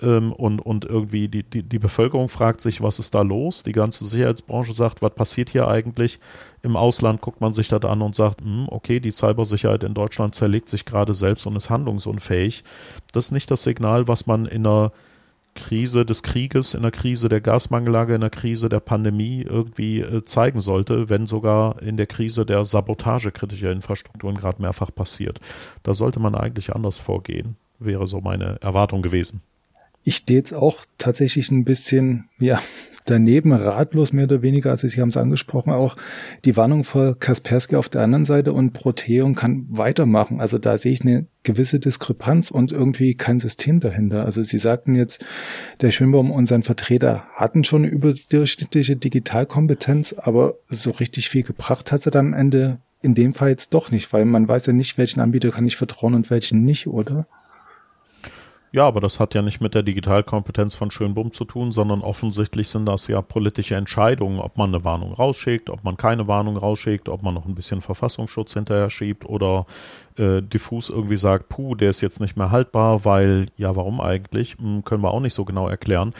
Ähm, 0.00 0.32
und, 0.32 0.60
und 0.60 0.84
irgendwie 0.84 1.28
die, 1.28 1.42
die, 1.42 1.62
die 1.62 1.78
Bevölkerung 1.78 2.28
fragt 2.28 2.60
sich, 2.60 2.82
was 2.82 2.98
ist 2.98 3.14
da 3.14 3.22
los? 3.22 3.62
Die 3.62 3.72
ganze 3.72 4.04
Sicherheitsbranche 4.04 4.72
sagt, 4.72 5.02
was 5.02 5.14
passiert 5.14 5.50
hier 5.50 5.68
eigentlich? 5.68 6.18
Im 6.62 6.76
Ausland 6.76 7.20
guckt 7.20 7.40
man 7.40 7.52
sich 7.52 7.68
das 7.68 7.84
an 7.84 8.02
und 8.02 8.14
sagt, 8.14 8.40
hm, 8.40 8.66
okay, 8.70 9.00
die 9.00 9.10
Cybersicherheit 9.10 9.84
in 9.84 9.94
Deutschland 9.94 10.34
zerlegt 10.34 10.68
sich 10.68 10.84
gerade 10.84 11.14
selbst 11.14 11.46
und 11.46 11.56
ist 11.56 11.70
handlungsunfähig. 11.70 12.64
Das 13.12 13.26
ist 13.26 13.32
nicht 13.32 13.50
das 13.50 13.62
Signal, 13.62 14.08
was 14.08 14.26
man 14.26 14.46
in 14.46 14.66
einer 14.66 14.92
Krise 15.54 16.04
des 16.04 16.22
Krieges, 16.22 16.74
in 16.74 16.82
der 16.82 16.90
Krise 16.90 17.28
der 17.28 17.40
Gasmangellage, 17.40 18.14
in 18.14 18.20
der 18.20 18.30
Krise 18.30 18.68
der 18.68 18.80
Pandemie 18.80 19.42
irgendwie 19.42 20.00
äh, 20.00 20.22
zeigen 20.22 20.60
sollte, 20.60 21.08
wenn 21.08 21.26
sogar 21.26 21.80
in 21.82 21.96
der 21.96 22.06
Krise 22.06 22.44
der 22.44 22.64
Sabotage 22.64 23.30
kritischer 23.32 23.70
Infrastrukturen 23.70 24.36
gerade 24.36 24.60
mehrfach 24.60 24.92
passiert. 24.92 25.40
Da 25.82 25.94
sollte 25.94 26.20
man 26.20 26.34
eigentlich 26.34 26.74
anders 26.74 26.98
vorgehen, 26.98 27.56
wäre 27.78 28.06
so 28.06 28.20
meine 28.20 28.60
Erwartung 28.60 29.02
gewesen. 29.02 29.42
Ich 30.04 30.16
stehe 30.16 30.38
jetzt 30.38 30.52
auch 30.52 30.84
tatsächlich 30.98 31.50
ein 31.50 31.64
bisschen, 31.64 32.28
ja, 32.38 32.60
daneben 33.04 33.52
ratlos 33.52 34.12
mehr 34.12 34.24
oder 34.24 34.42
weniger, 34.42 34.70
also 34.70 34.88
Sie 34.88 35.00
haben 35.00 35.10
es 35.10 35.16
angesprochen, 35.16 35.72
auch 35.72 35.96
die 36.44 36.56
Warnung 36.56 36.84
vor 36.84 37.18
Kaspersky 37.18 37.76
auf 37.76 37.88
der 37.88 38.02
anderen 38.02 38.24
Seite 38.24 38.52
und 38.52 38.72
Proteon 38.72 39.34
kann 39.34 39.66
weitermachen. 39.68 40.40
Also 40.40 40.58
da 40.58 40.78
sehe 40.78 40.92
ich 40.92 41.02
eine 41.02 41.26
gewisse 41.42 41.80
Diskrepanz 41.80 42.50
und 42.50 42.72
irgendwie 42.72 43.14
kein 43.14 43.38
System 43.38 43.80
dahinter. 43.80 44.24
Also 44.24 44.42
Sie 44.42 44.58
sagten 44.58 44.94
jetzt, 44.94 45.24
der 45.80 45.90
Schönbaum 45.90 46.30
und 46.30 46.46
sein 46.46 46.62
Vertreter 46.62 47.24
hatten 47.34 47.64
schon 47.64 47.84
überdurchschnittliche 47.84 48.96
Digitalkompetenz, 48.96 50.14
aber 50.14 50.54
so 50.70 50.90
richtig 50.90 51.28
viel 51.28 51.42
gebracht 51.42 51.92
hat 51.92 52.06
er 52.06 52.10
dann 52.10 52.28
am 52.28 52.34
Ende 52.34 52.78
in 53.02 53.14
dem 53.14 53.34
Fall 53.34 53.50
jetzt 53.50 53.74
doch 53.74 53.90
nicht, 53.90 54.14
weil 54.14 54.24
man 54.24 54.48
weiß 54.48 54.64
ja 54.64 54.72
nicht, 54.72 54.96
welchen 54.96 55.20
Anbieter 55.20 55.50
kann 55.50 55.66
ich 55.66 55.76
vertrauen 55.76 56.14
und 56.14 56.30
welchen 56.30 56.62
nicht, 56.62 56.86
oder? 56.86 57.26
Ja, 58.74 58.88
aber 58.88 58.98
das 58.98 59.20
hat 59.20 59.34
ja 59.34 59.42
nicht 59.42 59.60
mit 59.60 59.76
der 59.76 59.84
Digitalkompetenz 59.84 60.74
von 60.74 60.90
Schönbum 60.90 61.30
zu 61.30 61.44
tun, 61.44 61.70
sondern 61.70 62.00
offensichtlich 62.00 62.68
sind 62.68 62.86
das 62.86 63.06
ja 63.06 63.22
politische 63.22 63.76
Entscheidungen, 63.76 64.40
ob 64.40 64.58
man 64.58 64.74
eine 64.74 64.84
Warnung 64.84 65.12
rausschickt, 65.12 65.70
ob 65.70 65.84
man 65.84 65.96
keine 65.96 66.26
Warnung 66.26 66.56
rausschickt, 66.56 67.08
ob 67.08 67.22
man 67.22 67.34
noch 67.34 67.46
ein 67.46 67.54
bisschen 67.54 67.82
Verfassungsschutz 67.82 68.54
hinterher 68.54 68.90
schiebt 68.90 69.26
oder 69.26 69.66
äh, 70.18 70.42
diffus 70.42 70.90
irgendwie 70.90 71.14
sagt, 71.14 71.50
puh, 71.50 71.76
der 71.76 71.90
ist 71.90 72.00
jetzt 72.00 72.18
nicht 72.18 72.36
mehr 72.36 72.50
haltbar, 72.50 73.04
weil, 73.04 73.46
ja, 73.56 73.76
warum 73.76 74.00
eigentlich? 74.00 74.56
Hm, 74.58 74.82
können 74.82 75.04
wir 75.04 75.12
auch 75.12 75.20
nicht 75.20 75.34
so 75.34 75.44
genau 75.44 75.68
erklären. 75.68 76.10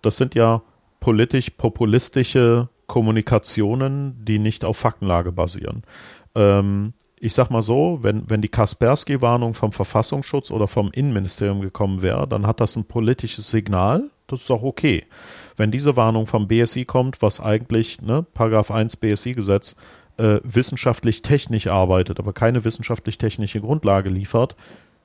Das 0.00 0.16
sind 0.16 0.36
ja 0.36 0.62
politisch-populistische 1.00 2.68
Kommunikationen, 2.86 4.24
die 4.24 4.38
nicht 4.38 4.64
auf 4.64 4.76
Faktenlage 4.76 5.32
basieren. 5.32 5.82
Ähm, 6.36 6.92
ich 7.24 7.32
sag 7.32 7.48
mal 7.48 7.62
so, 7.62 8.00
wenn, 8.02 8.28
wenn 8.28 8.42
die 8.42 8.48
Kaspersky-Warnung 8.48 9.54
vom 9.54 9.72
Verfassungsschutz 9.72 10.50
oder 10.50 10.68
vom 10.68 10.90
Innenministerium 10.92 11.62
gekommen 11.62 12.02
wäre, 12.02 12.28
dann 12.28 12.46
hat 12.46 12.60
das 12.60 12.76
ein 12.76 12.84
politisches 12.84 13.50
Signal, 13.50 14.10
das 14.26 14.42
ist 14.42 14.50
auch 14.50 14.62
okay. 14.62 15.04
Wenn 15.56 15.70
diese 15.70 15.96
Warnung 15.96 16.26
vom 16.26 16.48
BSI 16.48 16.84
kommt, 16.84 17.22
was 17.22 17.40
eigentlich, 17.40 18.02
ne, 18.02 18.26
Paragraph 18.34 18.70
1 18.70 18.96
BSI-Gesetz, 18.96 19.74
äh, 20.18 20.40
wissenschaftlich 20.42 21.22
technisch 21.22 21.66
arbeitet, 21.66 22.18
aber 22.18 22.34
keine 22.34 22.62
wissenschaftlich-technische 22.62 23.62
Grundlage 23.62 24.10
liefert, 24.10 24.54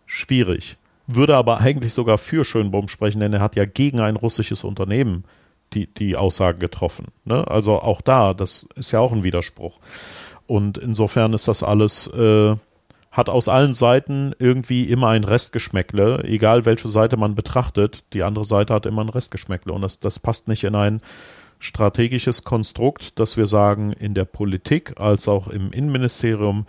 schwierig. 0.06 0.76
Würde 1.08 1.38
aber 1.38 1.60
eigentlich 1.60 1.94
sogar 1.94 2.18
für 2.18 2.44
Schönbaum 2.44 2.90
sprechen, 2.90 3.22
denn 3.22 3.32
er 3.32 3.40
hat 3.40 3.56
ja 3.56 3.64
gegen 3.64 4.02
ein 4.02 4.18
russisches 4.18 4.66
Unternehmen 4.66 5.24
die, 5.72 5.88
die 5.88 6.18
Aussage 6.18 6.60
getroffen. 6.60 7.08
Ne? 7.24 7.48
Also 7.48 7.80
auch 7.80 8.02
da, 8.02 8.34
das 8.34 8.68
ist 8.76 8.92
ja 8.92 9.00
auch 9.00 9.14
ein 9.14 9.24
Widerspruch. 9.24 9.80
Und 10.50 10.80
insofern 10.80 11.34
ist 11.34 11.48
das 11.48 11.62
alles, 11.62 12.08
äh, 12.08 12.56
hat 13.12 13.30
aus 13.30 13.48
allen 13.48 13.76
Seiten 13.76 14.34
irgendwie 14.40 14.86
immer 14.86 15.10
ein 15.10 15.24
Restgeschmäckle, 15.24 16.24
egal 16.24 16.66
welche 16.66 16.88
Seite 16.88 17.18
man 17.18 17.36
betrachtet. 17.36 18.04
Die 18.14 18.24
andere 18.24 18.46
Seite 18.46 18.74
hat 18.74 18.88
immer 18.88 19.04
ein 19.04 19.10
Restgeschmäckle 19.10 19.72
und 19.72 19.84
das, 19.84 20.00
das 20.00 20.18
passt 20.18 20.48
nicht 20.48 20.64
in 20.64 20.74
ein 20.74 21.02
strategisches 21.60 22.46
Konstrukt, 22.46 23.20
dass 23.20 23.38
wir 23.38 23.46
sagen, 23.46 23.94
in 23.94 24.16
der 24.16 24.26
Politik 24.26 25.00
als 25.00 25.28
auch 25.28 25.50
im 25.50 25.72
Innenministerium 25.72 26.66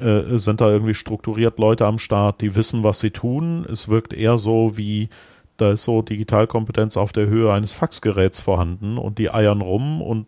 äh, 0.00 0.36
sind 0.36 0.60
da 0.60 0.68
irgendwie 0.68 0.94
strukturiert 0.94 1.60
Leute 1.60 1.86
am 1.86 2.00
Start, 2.00 2.40
die 2.40 2.56
wissen, 2.56 2.82
was 2.82 2.98
sie 2.98 3.12
tun. 3.12 3.64
Es 3.70 3.88
wirkt 3.88 4.12
eher 4.12 4.38
so 4.38 4.76
wie, 4.76 5.08
da 5.56 5.70
ist 5.70 5.84
so 5.84 6.02
Digitalkompetenz 6.02 6.96
auf 6.96 7.12
der 7.12 7.28
Höhe 7.28 7.52
eines 7.52 7.74
Faxgeräts 7.74 8.40
vorhanden 8.40 8.98
und 8.98 9.18
die 9.18 9.30
eiern 9.30 9.60
rum 9.60 10.02
und 10.02 10.26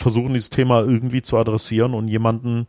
versuchen, 0.00 0.32
dieses 0.32 0.50
Thema 0.50 0.80
irgendwie 0.80 1.22
zu 1.22 1.36
adressieren 1.38 1.94
und 1.94 2.08
jemanden, 2.08 2.66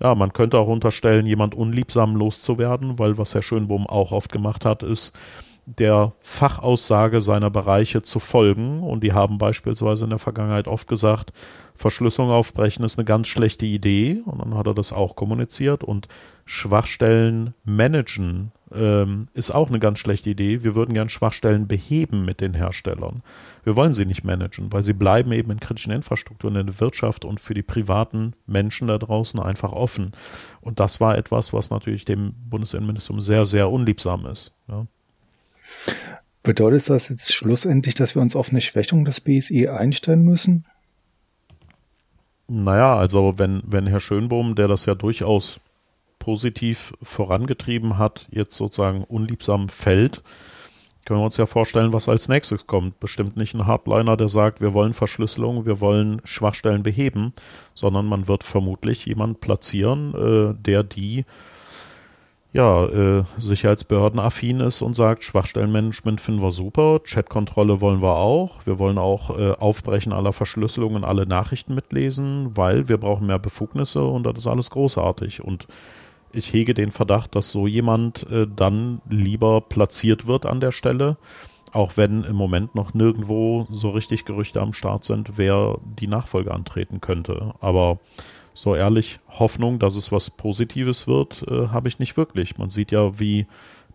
ja, 0.00 0.14
man 0.14 0.32
könnte 0.32 0.58
auch 0.58 0.68
unterstellen, 0.68 1.26
jemand 1.26 1.54
unliebsam 1.54 2.16
loszuwerden, 2.16 2.98
weil 2.98 3.18
was 3.18 3.34
Herr 3.34 3.42
Schönbohm 3.42 3.86
auch 3.86 4.12
oft 4.12 4.32
gemacht 4.32 4.64
hat, 4.64 4.82
ist, 4.82 5.14
der 5.66 6.12
Fachaussage 6.20 7.20
seiner 7.20 7.50
Bereiche 7.50 8.02
zu 8.02 8.18
folgen. 8.18 8.82
Und 8.82 9.04
die 9.04 9.12
haben 9.12 9.38
beispielsweise 9.38 10.04
in 10.04 10.10
der 10.10 10.18
Vergangenheit 10.18 10.68
oft 10.68 10.88
gesagt, 10.88 11.32
Verschlüsselung 11.74 12.30
aufbrechen 12.30 12.84
ist 12.84 12.98
eine 12.98 13.04
ganz 13.04 13.28
schlechte 13.28 13.66
Idee. 13.66 14.22
Und 14.24 14.40
dann 14.40 14.54
hat 14.54 14.66
er 14.66 14.74
das 14.74 14.92
auch 14.92 15.16
kommuniziert. 15.16 15.84
Und 15.84 16.08
Schwachstellen 16.44 17.54
managen 17.64 18.52
ähm, 18.72 19.28
ist 19.34 19.50
auch 19.50 19.68
eine 19.68 19.80
ganz 19.80 19.98
schlechte 19.98 20.30
Idee. 20.30 20.62
Wir 20.62 20.74
würden 20.74 20.94
gern 20.94 21.08
Schwachstellen 21.08 21.66
beheben 21.66 22.24
mit 22.24 22.40
den 22.40 22.54
Herstellern. 22.54 23.22
Wir 23.64 23.76
wollen 23.76 23.92
sie 23.92 24.06
nicht 24.06 24.24
managen, 24.24 24.72
weil 24.72 24.82
sie 24.82 24.92
bleiben 24.92 25.32
eben 25.32 25.50
in 25.50 25.60
kritischen 25.60 25.92
Infrastrukturen 25.92 26.56
in 26.56 26.66
der 26.66 26.80
Wirtschaft 26.80 27.24
und 27.24 27.40
für 27.40 27.54
die 27.54 27.62
privaten 27.62 28.34
Menschen 28.46 28.88
da 28.88 28.98
draußen 28.98 29.40
einfach 29.40 29.72
offen. 29.72 30.12
Und 30.60 30.80
das 30.80 31.00
war 31.00 31.18
etwas, 31.18 31.52
was 31.52 31.70
natürlich 31.70 32.04
dem 32.04 32.34
Bundesinnenministerium 32.48 33.20
sehr, 33.20 33.44
sehr 33.44 33.70
unliebsam 33.70 34.26
ist. 34.26 34.52
Ja. 34.68 34.86
Bedeutet 36.42 36.88
das 36.88 37.08
jetzt 37.08 37.32
schlussendlich, 37.34 37.94
dass 37.94 38.14
wir 38.14 38.22
uns 38.22 38.34
auf 38.34 38.50
eine 38.50 38.60
Schwächung 38.60 39.04
des 39.04 39.20
BSI 39.20 39.68
einstellen 39.68 40.22
müssen? 40.22 40.64
Naja, 42.48 42.96
also 42.96 43.34
wenn, 43.38 43.62
wenn 43.64 43.86
Herr 43.86 44.00
Schönbohm, 44.00 44.54
der 44.54 44.66
das 44.66 44.86
ja 44.86 44.94
durchaus 44.94 45.60
positiv 46.20 46.94
vorangetrieben 47.02 47.98
hat, 47.98 48.28
jetzt 48.30 48.56
sozusagen 48.56 49.02
unliebsam 49.02 49.68
fällt, 49.68 50.22
können 51.04 51.20
wir 51.20 51.24
uns 51.24 51.38
ja 51.38 51.46
vorstellen, 51.46 51.92
was 51.92 52.08
als 52.08 52.28
nächstes 52.28 52.68
kommt. 52.68 53.00
Bestimmt 53.00 53.36
nicht 53.36 53.54
ein 53.54 53.66
Hardliner, 53.66 54.16
der 54.16 54.28
sagt, 54.28 54.60
wir 54.60 54.74
wollen 54.74 54.92
Verschlüsselung, 54.92 55.66
wir 55.66 55.80
wollen 55.80 56.20
Schwachstellen 56.24 56.84
beheben, 56.84 57.32
sondern 57.74 58.06
man 58.06 58.28
wird 58.28 58.44
vermutlich 58.44 59.06
jemand 59.06 59.40
platzieren, 59.40 60.14
äh, 60.14 60.54
der 60.54 60.84
die 60.84 61.24
ja, 62.52 62.84
äh, 62.86 63.24
sicherheitsbehördenaffin 63.36 64.60
ist 64.60 64.82
und 64.82 64.94
sagt, 64.94 65.22
Schwachstellenmanagement 65.22 66.20
finden 66.20 66.42
wir 66.42 66.50
super, 66.50 67.00
Chatkontrolle 67.04 67.80
wollen 67.80 68.02
wir 68.02 68.16
auch, 68.16 68.66
wir 68.66 68.80
wollen 68.80 68.98
auch 68.98 69.38
äh, 69.38 69.52
Aufbrechen 69.52 70.12
aller 70.12 70.32
Verschlüsselungen, 70.32 71.04
alle 71.04 71.26
Nachrichten 71.26 71.74
mitlesen, 71.74 72.56
weil 72.56 72.88
wir 72.88 72.98
brauchen 72.98 73.28
mehr 73.28 73.38
Befugnisse 73.38 74.02
und 74.04 74.24
das 74.24 74.38
ist 74.38 74.46
alles 74.48 74.70
großartig. 74.70 75.44
Und 75.44 75.68
ich 76.32 76.52
hege 76.52 76.74
den 76.74 76.90
Verdacht, 76.90 77.34
dass 77.34 77.52
so 77.52 77.66
jemand 77.66 78.28
äh, 78.30 78.46
dann 78.54 79.00
lieber 79.08 79.60
platziert 79.60 80.26
wird 80.26 80.46
an 80.46 80.60
der 80.60 80.72
Stelle, 80.72 81.16
auch 81.72 81.96
wenn 81.96 82.24
im 82.24 82.36
Moment 82.36 82.74
noch 82.74 82.94
nirgendwo 82.94 83.66
so 83.70 83.90
richtig 83.90 84.24
Gerüchte 84.24 84.60
am 84.60 84.72
Start 84.72 85.04
sind, 85.04 85.38
wer 85.38 85.78
die 85.98 86.06
Nachfolge 86.06 86.52
antreten 86.52 87.00
könnte. 87.00 87.54
Aber 87.60 87.98
so 88.54 88.74
ehrlich, 88.74 89.20
Hoffnung, 89.28 89.78
dass 89.78 89.96
es 89.96 90.12
was 90.12 90.30
Positives 90.30 91.06
wird, 91.06 91.44
äh, 91.48 91.68
habe 91.68 91.88
ich 91.88 91.98
nicht 91.98 92.16
wirklich. 92.16 92.58
Man 92.58 92.70
sieht 92.70 92.90
ja, 92.90 93.18
wie 93.18 93.46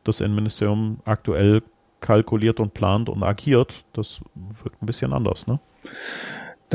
das 0.04 0.22
Innenministerium 0.22 1.00
aktuell 1.06 1.64
kalkuliert 2.00 2.60
und 2.60 2.74
plant 2.74 3.10
und 3.10 3.24
agiert. 3.24 3.86
Das 3.94 4.22
wirkt 4.64 4.82
ein 4.82 4.86
bisschen 4.86 5.14
anders, 5.14 5.48
ne? 5.48 5.60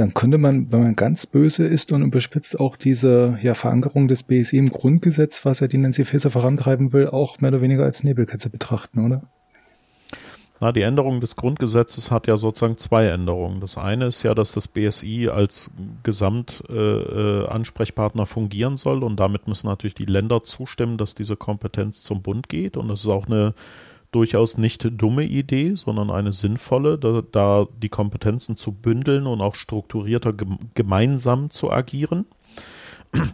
Dann 0.01 0.15
könnte 0.15 0.39
man, 0.39 0.73
wenn 0.73 0.83
man 0.83 0.97
ganz 0.97 1.27
böse 1.27 1.67
ist 1.67 1.93
und 1.93 2.01
überspitzt 2.03 2.59
auch 2.59 2.77
diese 2.77 3.39
ja, 3.43 3.53
Verankerung 3.53 4.09
des 4.09 4.23
BSI 4.23 4.57
im 4.57 4.71
Grundgesetz, 4.71 5.45
was 5.45 5.61
ja 5.61 5.69
die 5.69 5.77
Nancy 5.77 6.07
Faeser 6.07 6.31
vorantreiben 6.31 6.95
will, 6.95 7.09
auch 7.09 7.39
mehr 7.41 7.51
oder 7.51 7.61
weniger 7.61 7.85
als 7.85 8.03
Nebelkatze 8.03 8.49
betrachten, 8.49 9.05
oder? 9.05 9.21
Na, 10.59 10.73
die 10.73 10.81
Änderung 10.81 11.21
des 11.21 11.37
Grundgesetzes 11.37 12.11
hat 12.11 12.29
ja 12.29 12.39
sozusagen 12.39 12.79
zwei 12.79 13.09
Änderungen. 13.09 13.61
Das 13.61 13.77
eine 13.77 14.07
ist 14.07 14.23
ja, 14.23 14.35
dass 14.35 14.53
das 14.53 14.69
BSI 14.69 15.29
als 15.29 15.71
Gesamtansprechpartner 16.03 18.23
äh, 18.23 18.27
fungieren 18.27 18.79
soll 18.79 19.05
und 19.05 19.21
damit 19.21 19.49
müssen 19.49 19.67
natürlich 19.67 19.95
die 19.95 20.07
Länder 20.07 20.43
zustimmen, 20.43 20.97
dass 20.97 21.15
diese 21.15 21.37
Kompetenz 21.37 22.05
zum 22.05 22.23
Bund 22.23 22.49
geht 22.49 22.79
und 22.79 22.89
das 22.89 23.01
ist 23.01 23.09
auch 23.09 23.27
eine 23.27 23.53
durchaus 24.13 24.59
nicht 24.59 24.87
dumme 24.91 25.25
Idee, 25.25 25.75
sondern 25.75 26.11
eine 26.11 26.33
sinnvolle, 26.33 26.99
da, 26.99 27.23
da 27.31 27.67
die 27.83 27.89
Kompetenzen 27.89 28.57
zu 28.57 28.73
bündeln 28.73 29.27
und 29.27 29.41
auch 29.41 29.55
strukturierter 29.55 30.35
gemeinsam 30.75 31.51
zu 31.51 31.71
agieren. 31.71 32.27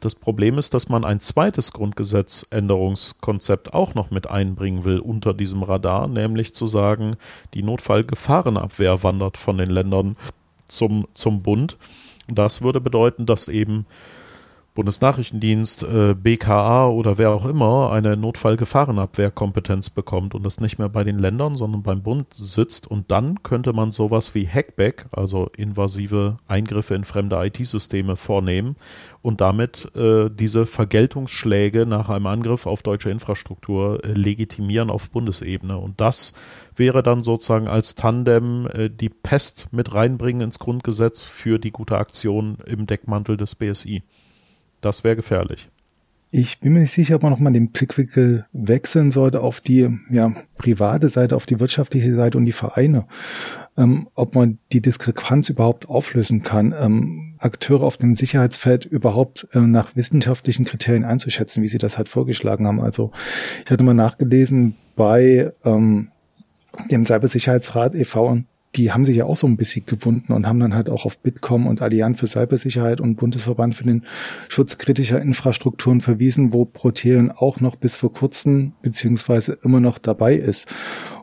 Das 0.01 0.15
Problem 0.15 0.57
ist, 0.57 0.73
dass 0.73 0.89
man 0.89 1.05
ein 1.05 1.21
zweites 1.21 1.73
Grundgesetzänderungskonzept 1.73 3.75
auch 3.75 3.95
noch 3.95 4.11
mit 4.11 4.31
einbringen 4.31 4.87
will 4.87 5.01
unter 5.01 5.35
diesem 5.35 5.63
Radar, 5.63 6.09
nämlich 6.09 6.55
zu 6.55 6.67
sagen, 6.67 7.17
die 7.53 7.63
Notfallgefahrenabwehr 7.63 9.03
wandert 9.03 9.37
von 9.37 9.59
den 9.59 9.69
Ländern 9.69 10.17
zum, 10.67 11.07
zum 11.13 11.43
Bund. 11.43 11.77
Das 12.27 12.63
würde 12.63 12.81
bedeuten, 12.81 13.27
dass 13.27 13.49
eben 13.49 13.85
Bundesnachrichtendienst, 14.77 15.83
äh, 15.85 16.15
BKA 16.15 16.87
oder 16.89 17.19
wer 17.19 17.33
auch 17.33 17.47
immer 17.47 17.91
eine 17.91 18.17
Notfallgefahrenabwehrkompetenz 18.17 19.91
bekommt 19.91 20.35
und 20.35 20.45
das 20.45 20.61
nicht 20.61 20.79
mehr 20.79 20.91
bei 20.91 21.03
den 21.03 21.19
Ländern, 21.19 21.57
sondern 21.57 21.83
beim 21.83 22.03
Bund 22.03 22.33
sitzt 22.33 22.87
und 22.87 23.11
dann 23.11 23.43
könnte 23.43 23.73
man 23.73 23.91
sowas 23.91 24.35
wie 24.35 24.47
Hackback, 24.47 25.07
also 25.11 25.51
invasive 25.57 26.37
Eingriffe 26.47 26.95
in 26.95 27.05
fremde 27.05 27.45
IT-Systeme 27.45 28.17
vornehmen 28.17 28.77
und 29.23 29.41
damit 29.41 29.91
äh, 29.97 30.31
diese 30.31 30.67
Vergeltungsschläge 30.67 31.87
nach 31.87 32.11
einem 32.11 32.27
Angriff 32.27 32.67
auf 32.67 32.83
deutsche 32.83 33.11
Infrastruktur 33.11 34.05
äh, 34.05 34.13
legitimieren 34.13 34.91
auf 34.91 35.11
Bundesebene 35.11 35.79
und 35.79 36.01
das 36.03 36.35
wäre 36.77 37.03
dann 37.03 37.23
sozusagen 37.23 37.67
als 37.67 37.95
Tandem 37.95 38.69
äh, 38.69 38.91
die 38.91 39.09
Pest 39.09 39.69
mit 39.73 39.95
reinbringen 39.95 40.43
ins 40.43 40.59
Grundgesetz 40.59 41.25
für 41.25 41.59
die 41.59 41.71
gute 41.71 41.97
Aktion 41.97 42.59
im 42.67 42.87
Deckmantel 42.87 43.39
des 43.39 43.55
BSI. 43.55 44.03
Das 44.87 45.03
wäre 45.03 45.17
gefährlich. 45.17 45.69
Ich 46.31 46.61
bin 46.61 46.75
mir 46.75 46.79
nicht 46.79 46.93
sicher, 46.93 47.17
ob 47.17 47.25
man 47.25 47.33
nochmal 47.33 47.53
den 47.53 47.73
Blickwinkel 47.73 48.47
wechseln 48.53 49.11
sollte 49.11 49.41
auf 49.41 49.61
die 49.61 49.91
ja, 50.11 50.33
private 50.59 51.09
Seite, 51.09 51.35
auf 51.35 51.45
die 51.45 51.59
wirtschaftliche 51.59 52.15
Seite 52.15 52.39
und 52.39 52.45
die 52.45 52.53
Vereine. 52.53 53.07
Ähm, 53.77 54.09
ob 54.15 54.37
man 54.37 54.59
die 54.73 54.81
Diskrepanz 54.81 55.49
überhaupt 55.49 55.89
auflösen 55.89 56.45
kann, 56.45 56.73
ähm, 56.79 57.35
Akteure 57.39 57.83
auf 57.83 57.97
dem 57.97 58.15
Sicherheitsfeld 58.15 58.85
überhaupt 58.85 59.49
äh, 59.55 59.59
nach 59.59 59.97
wissenschaftlichen 59.97 60.65
Kriterien 60.65 61.05
einzuschätzen, 61.05 61.65
wie 61.65 61.69
sie 61.69 61.79
das 61.79 61.99
halt 61.99 62.09
vorgeschlagen 62.09 62.69
haben. 62.69 62.81
Also 62.81 63.11
ich 63.65 63.71
hatte 63.73 63.83
mal 63.83 63.93
nachgelesen 63.93 64.77
bei 64.95 65.53
ähm, 65.65 66.13
dem 66.93 67.05
Cybersicherheitsrat 67.05 67.97
e.V 67.97 68.45
die 68.77 68.93
haben 68.93 69.05
sich 69.05 69.17
ja 69.17 69.25
auch 69.25 69.37
so 69.37 69.47
ein 69.47 69.57
bisschen 69.57 69.87
gewunden 69.87 70.33
und 70.33 70.47
haben 70.47 70.61
dann 70.61 70.75
halt 70.75 70.89
auch 70.91 71.05
auf 71.05 71.19
Bitkom 71.19 71.67
und 71.67 71.83
Allianz 71.83 72.21
für 72.21 72.27
Cybersicherheit 72.27 73.01
und 73.01 73.17
Bundesverband 73.17 73.75
für 73.75 73.85
den 73.85 74.05
Schutz 74.49 74.79
kritischer 74.79 75.21
Infrastrukturen 75.21 76.01
verwiesen, 76.01 76.53
wo 76.53 76.65
Protean 76.65 77.31
auch 77.31 77.61
noch 77.61 77.77
bis 77.77 77.97
vor 77.97 78.13
kurzem 78.13 78.73
beziehungsweise 78.83 79.59
immer 79.65 79.81
noch 79.81 79.99
dabei 79.99 80.35
ist. 80.35 80.69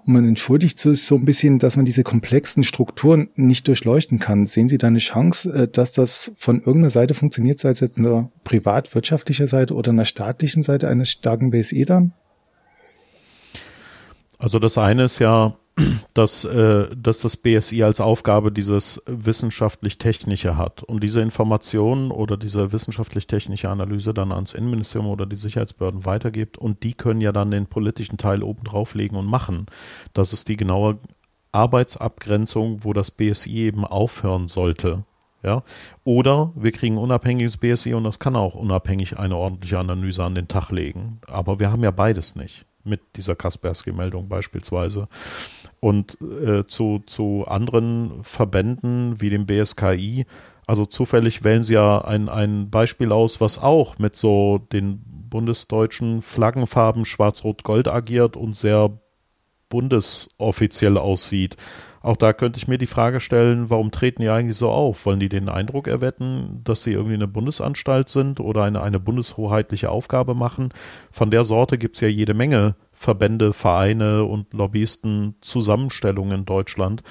Und 0.05 0.13
man 0.13 0.27
entschuldigt 0.27 0.79
sich 0.79 1.03
so 1.03 1.15
ein 1.15 1.25
bisschen, 1.25 1.59
dass 1.59 1.75
man 1.77 1.85
diese 1.85 2.03
komplexen 2.03 2.63
Strukturen 2.63 3.29
nicht 3.35 3.67
durchleuchten 3.67 4.19
kann. 4.19 4.45
Sehen 4.45 4.67
Sie 4.67 4.77
da 4.77 4.87
eine 4.87 4.99
Chance, 4.99 5.53
äh, 5.53 5.67
dass 5.67 5.91
das 5.91 6.33
von 6.37 6.57
irgendeiner 6.59 6.89
Seite 6.89 7.13
funktioniert, 7.13 7.59
sei 7.59 7.69
es 7.69 7.79
jetzt 7.79 7.97
einer 7.97 8.29
privat-wirtschaftlicher 8.43 9.47
Seite 9.47 9.75
oder 9.75 9.91
einer 9.91 10.05
staatlichen 10.05 10.63
Seite 10.63 10.89
eines 10.89 11.11
starken 11.11 11.51
BSE 11.51 11.85
dann? 11.85 12.13
Also 14.39 14.59
das 14.59 14.77
eine 14.77 15.05
ist 15.05 15.19
ja, 15.19 15.55
dass, 16.13 16.45
äh, 16.45 16.95
dass 16.95 17.21
das 17.21 17.37
BSI 17.37 17.83
als 17.83 17.99
Aufgabe 17.99 18.51
dieses 18.51 19.01
wissenschaftlich-technische 19.07 20.55
hat 20.57 20.83
und 20.83 21.01
diese 21.01 21.21
Informationen 21.21 22.11
oder 22.11 22.37
diese 22.37 22.71
wissenschaftlich-technische 22.71 23.69
Analyse 23.69 24.13
dann 24.13 24.31
ans 24.31 24.53
Innenministerium 24.53 25.09
oder 25.09 25.25
die 25.25 25.35
Sicherheitsbehörden 25.35 26.05
weitergibt 26.05 26.57
und 26.57 26.83
die 26.83 26.93
können 26.93 27.21
ja 27.21 27.31
dann 27.31 27.51
den 27.51 27.65
politischen 27.65 28.17
Teil 28.17 28.43
oben 28.43 28.63
drauflegen 28.63 29.17
und 29.17 29.25
machen. 29.25 29.65
Das 30.13 30.33
ist 30.33 30.47
die 30.47 30.57
genaue 30.57 30.99
Arbeitsabgrenzung, 31.51 32.83
wo 32.83 32.93
das 32.93 33.11
BSI 33.11 33.57
eben 33.57 33.85
aufhören 33.85 34.47
sollte. 34.47 35.05
Ja, 35.41 35.63
oder 36.05 36.53
wir 36.55 36.71
kriegen 36.71 36.97
unabhängiges 36.97 37.57
BSI 37.57 37.95
und 37.95 38.05
das 38.05 38.17
kann 38.17 38.37
auch 38.37 38.55
unabhängig 38.55 39.19
eine 39.19 39.35
ordentliche 39.35 39.77
Analyse 39.77 40.23
an 40.23 40.35
den 40.35 40.47
Tag 40.47 40.71
legen. 40.71 41.19
Aber 41.27 41.59
wir 41.59 41.69
haben 41.69 41.83
ja 41.83 41.91
beides 41.91 42.37
nicht 42.37 42.65
mit 42.85 43.01
dieser 43.17 43.35
Kaspersky-Meldung 43.35 44.29
beispielsweise. 44.29 45.09
Und 45.83 46.17
äh, 46.21 46.65
zu, 46.65 47.03
zu 47.05 47.43
anderen 47.45 48.23
Verbänden 48.23 49.19
wie 49.19 49.29
dem 49.29 49.45
BSKI, 49.45 50.25
also 50.65 50.85
zufällig 50.85 51.43
wählen 51.43 51.61
sie 51.61 51.73
ja 51.73 52.05
ein, 52.05 52.29
ein 52.29 52.69
Beispiel 52.69 53.11
aus, 53.11 53.41
was 53.41 53.61
auch 53.61 53.99
mit 53.99 54.15
so 54.15 54.59
den 54.71 55.01
bundesdeutschen 55.29 56.21
Flaggenfarben 56.21 57.03
Schwarz-Rot-Gold 57.03 57.89
agiert 57.89 58.37
und 58.37 58.55
sehr 58.55 58.97
bundesoffiziell 59.67 60.97
aussieht. 60.97 61.57
Auch 62.03 62.17
da 62.17 62.33
könnte 62.33 62.57
ich 62.57 62.67
mir 62.67 62.77
die 62.77 62.85
Frage 62.85 63.21
stellen, 63.21 63.69
warum 63.69 63.89
treten 63.89 64.21
die 64.21 64.29
eigentlich 64.29 64.57
so 64.57 64.69
auf? 64.69 65.05
Wollen 65.05 65.21
die 65.21 65.29
den 65.29 65.47
Eindruck 65.47 65.87
erwecken, 65.87 66.59
dass 66.65 66.83
sie 66.83 66.91
irgendwie 66.91 67.13
eine 67.13 67.29
Bundesanstalt 67.29 68.09
sind 68.09 68.41
oder 68.41 68.63
eine, 68.63 68.83
eine 68.83 68.99
bundeshoheitliche 68.99 69.89
Aufgabe 69.89 70.35
machen? 70.35 70.69
Von 71.11 71.31
der 71.31 71.45
Sorte 71.45 71.77
gibt 71.77 71.95
es 71.95 72.01
ja 72.01 72.09
jede 72.09 72.33
Menge 72.33 72.75
Verbände, 72.91 73.53
Vereine 73.53 74.25
und 74.25 74.53
Lobbyisten 74.53 75.35
Zusammenstellungen 75.39 76.39
in 76.39 76.45
Deutschland. 76.45 77.03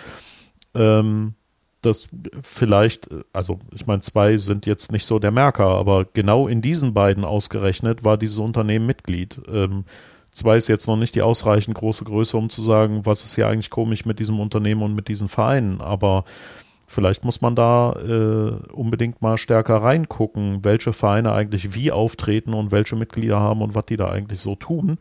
Ähm, 0.75 1.37
das 1.81 2.11
vielleicht, 2.43 3.09
also 3.33 3.61
ich 3.75 3.87
meine, 3.87 4.01
zwei 4.01 4.37
sind 4.37 4.67
jetzt 4.67 4.93
nicht 4.93 5.07
so 5.07 5.19
der 5.19 5.31
Merker, 5.31 5.69
aber 5.69 6.05
genau 6.05 6.47
in 6.47 6.61
diesen 6.61 6.93
beiden 6.93 7.25
ausgerechnet 7.25 8.05
war 8.05 8.19
dieses 8.19 8.39
Unternehmen 8.39 8.85
Mitglied. 8.85 9.41
Ähm, 9.49 9.85
Zwei 10.33 10.57
ist 10.57 10.69
jetzt 10.69 10.87
noch 10.87 10.97
nicht 10.97 11.15
die 11.15 11.21
ausreichend 11.21 11.77
große 11.77 12.05
Größe, 12.05 12.39
um 12.39 12.49
zu 12.49 12.63
sagen, 12.63 13.05
was 13.05 13.23
ist 13.23 13.35
hier 13.35 13.49
eigentlich 13.49 13.69
komisch 13.69 14.07
mit 14.07 14.19
diesem 14.19 14.41
Unternehmen 14.41 14.83
und 14.83 14.95
mit 14.95 15.09
diesen 15.09 15.29
Vereinen. 15.29 15.83
Aber 15.83 16.25
vielleicht 16.87 17.23
muss 17.23 17.43
man 17.43 17.55
da 17.55 17.93
äh, 17.93 18.73
unbedingt 18.73 19.21
mal 19.21 19.37
stärker 19.37 19.77
reingucken, 19.77 20.65
welche 20.65 20.95
Vereine 20.95 21.33
eigentlich 21.33 21.75
wie 21.75 21.93
auftreten 21.93 22.55
und 22.55 22.73
welche 22.73 22.97
Mitglieder 22.97 23.41
haben 23.41 23.61
und 23.61 23.75
was 23.75 23.85
die 23.85 23.99
da 23.99 24.09
eigentlich 24.09 24.41
so 24.41 24.55
tun. 24.55 24.97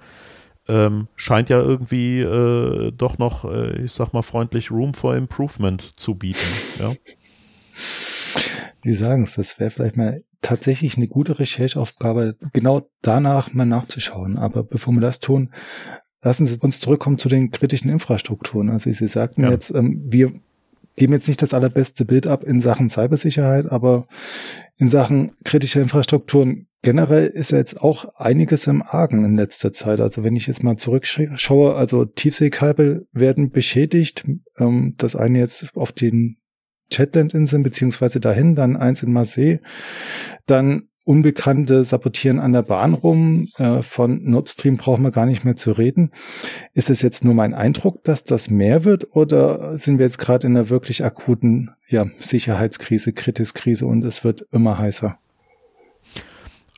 Ähm, 0.67 1.07
scheint 1.15 1.49
ja 1.49 1.59
irgendwie 1.59 2.19
äh, 2.19 2.91
doch 2.91 3.17
noch, 3.17 3.45
äh, 3.45 3.83
ich 3.83 3.93
sag 3.93 4.11
mal 4.11 4.21
freundlich, 4.23 4.69
Room 4.69 4.93
for 4.93 5.15
Improvement 5.15 5.81
zu 5.97 6.15
bieten. 6.15 6.39
Ja. 6.77 6.93
Sie 8.83 8.93
sagen 8.93 9.23
es, 9.23 9.35
das 9.35 9.57
wäre 9.59 9.69
vielleicht 9.69 9.95
mal 9.95 10.23
tatsächlich 10.41 10.97
eine 10.97 11.07
gute 11.07 11.39
Rechercheaufgabe, 11.39 12.35
genau 12.53 12.81
danach 13.01 13.53
mal 13.53 13.65
nachzuschauen. 13.65 14.37
Aber 14.37 14.63
bevor 14.63 14.93
wir 14.93 15.01
das 15.01 15.19
tun, 15.19 15.51
lassen 16.21 16.45
Sie 16.45 16.57
uns 16.59 16.79
zurückkommen 16.79 17.17
zu 17.17 17.29
den 17.29 17.51
kritischen 17.51 17.89
Infrastrukturen. 17.89 18.69
Also 18.69 18.91
Sie 18.91 19.07
sagten 19.07 19.43
ja. 19.43 19.51
jetzt, 19.51 19.73
ähm, 19.73 20.01
wir 20.05 20.33
geben 20.95 21.13
jetzt 21.13 21.27
nicht 21.27 21.41
das 21.41 21.53
allerbeste 21.53 22.05
Bild 22.05 22.27
ab 22.27 22.43
in 22.43 22.61
Sachen 22.61 22.89
Cybersicherheit, 22.89 23.71
aber 23.71 24.07
in 24.77 24.87
Sachen 24.87 25.31
kritischer 25.43 25.81
Infrastrukturen 25.81 26.67
generell 26.81 27.27
ist 27.27 27.51
ja 27.51 27.59
jetzt 27.59 27.81
auch 27.81 28.15
einiges 28.15 28.67
im 28.67 28.81
Argen 28.81 29.23
in 29.23 29.35
letzter 29.35 29.71
Zeit. 29.71 29.99
Also 29.99 30.23
wenn 30.23 30.35
ich 30.35 30.47
jetzt 30.47 30.63
mal 30.63 30.77
zurückschaue, 30.77 31.75
also 31.75 32.05
Tiefseekabel 32.05 33.07
werden 33.11 33.51
beschädigt. 33.51 34.25
Ähm, 34.57 34.95
das 34.97 35.15
eine 35.15 35.39
jetzt 35.39 35.75
auf 35.75 35.91
den 35.91 36.37
Shetland-Inseln 36.91 37.63
beziehungsweise 37.63 38.19
dahin, 38.19 38.55
dann 38.55 38.77
eins 38.77 39.03
in 39.03 39.13
Marseille, 39.13 39.59
dann 40.45 40.87
Unbekannte 41.03 41.83
sabotieren 41.83 42.39
an 42.39 42.53
der 42.53 42.61
Bahn 42.61 42.93
rum. 42.93 43.47
Äh, 43.57 43.81
von 43.81 44.23
Nord 44.23 44.49
Stream 44.49 44.77
brauchen 44.77 45.03
wir 45.03 45.11
gar 45.11 45.25
nicht 45.25 45.43
mehr 45.43 45.55
zu 45.55 45.71
reden. 45.71 46.11
Ist 46.73 46.91
es 46.91 47.01
jetzt 47.01 47.25
nur 47.25 47.33
mein 47.33 47.55
Eindruck, 47.55 48.03
dass 48.03 48.23
das 48.23 48.49
mehr 48.49 48.85
wird 48.85 49.15
oder 49.15 49.77
sind 49.77 49.97
wir 49.97 50.05
jetzt 50.05 50.19
gerade 50.19 50.45
in 50.45 50.55
einer 50.55 50.69
wirklich 50.69 51.03
akuten 51.03 51.71
ja, 51.87 52.05
Sicherheitskrise, 52.19 53.13
Kritiskrise 53.13 53.87
und 53.87 54.05
es 54.05 54.23
wird 54.23 54.45
immer 54.51 54.77
heißer? 54.77 55.17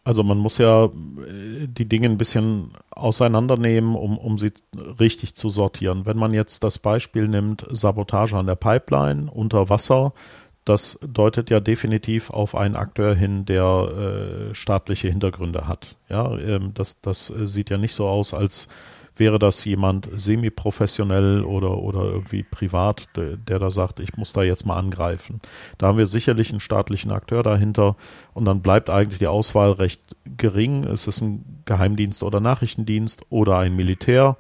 Also 0.05 0.23
man 0.23 0.37
muss 0.37 0.57
ja 0.57 0.85
äh, 0.85 1.67
die 1.67 1.87
Dinge 1.87 2.09
ein 2.09 2.17
bisschen 2.17 2.71
auseinandernehmen, 2.91 3.95
um, 3.95 4.17
um 4.17 4.37
sie 4.37 4.51
richtig 4.99 5.35
zu 5.35 5.49
sortieren. 5.49 6.05
Wenn 6.05 6.17
man 6.17 6.33
jetzt 6.33 6.63
das 6.63 6.77
Beispiel 6.79 7.25
nimmt, 7.25 7.65
Sabotage 7.71 8.37
an 8.37 8.47
der 8.47 8.55
Pipeline 8.55 9.31
unter 9.31 9.69
Wasser, 9.69 10.13
das 10.65 10.99
deutet 11.05 11.49
ja 11.49 11.59
definitiv 11.59 12.29
auf 12.29 12.55
einen 12.55 12.75
Akteur 12.75 13.15
hin, 13.15 13.45
der 13.45 14.49
äh, 14.51 14.55
staatliche 14.55 15.09
Hintergründe 15.09 15.67
hat. 15.67 15.95
Ja, 16.09 16.37
ähm, 16.37 16.71
das, 16.73 17.01
das 17.01 17.27
sieht 17.27 17.69
ja 17.69 17.77
nicht 17.77 17.93
so 17.93 18.07
aus, 18.07 18.33
als 18.33 18.67
wäre 19.15 19.39
das 19.39 19.63
jemand 19.65 20.09
semi-professionell 20.13 21.43
oder, 21.43 21.77
oder 21.77 22.05
irgendwie 22.05 22.43
privat, 22.43 23.07
der, 23.15 23.37
der, 23.37 23.59
da 23.59 23.69
sagt, 23.69 23.99
ich 23.99 24.17
muss 24.17 24.33
da 24.33 24.43
jetzt 24.43 24.65
mal 24.65 24.77
angreifen. 24.77 25.39
Da 25.77 25.87
haben 25.87 25.97
wir 25.97 26.05
sicherlich 26.05 26.49
einen 26.51 26.59
staatlichen 26.59 27.11
Akteur 27.11 27.43
dahinter 27.43 27.95
und 28.33 28.45
dann 28.45 28.61
bleibt 28.61 28.89
eigentlich 28.89 29.19
die 29.19 29.27
Auswahl 29.27 29.71
recht 29.71 30.01
gering. 30.37 30.83
Es 30.83 31.07
ist 31.07 31.21
ein 31.21 31.61
Geheimdienst 31.65 32.23
oder 32.23 32.39
Nachrichtendienst 32.39 33.27
oder 33.29 33.57
ein 33.57 33.75
Militär. 33.75 34.37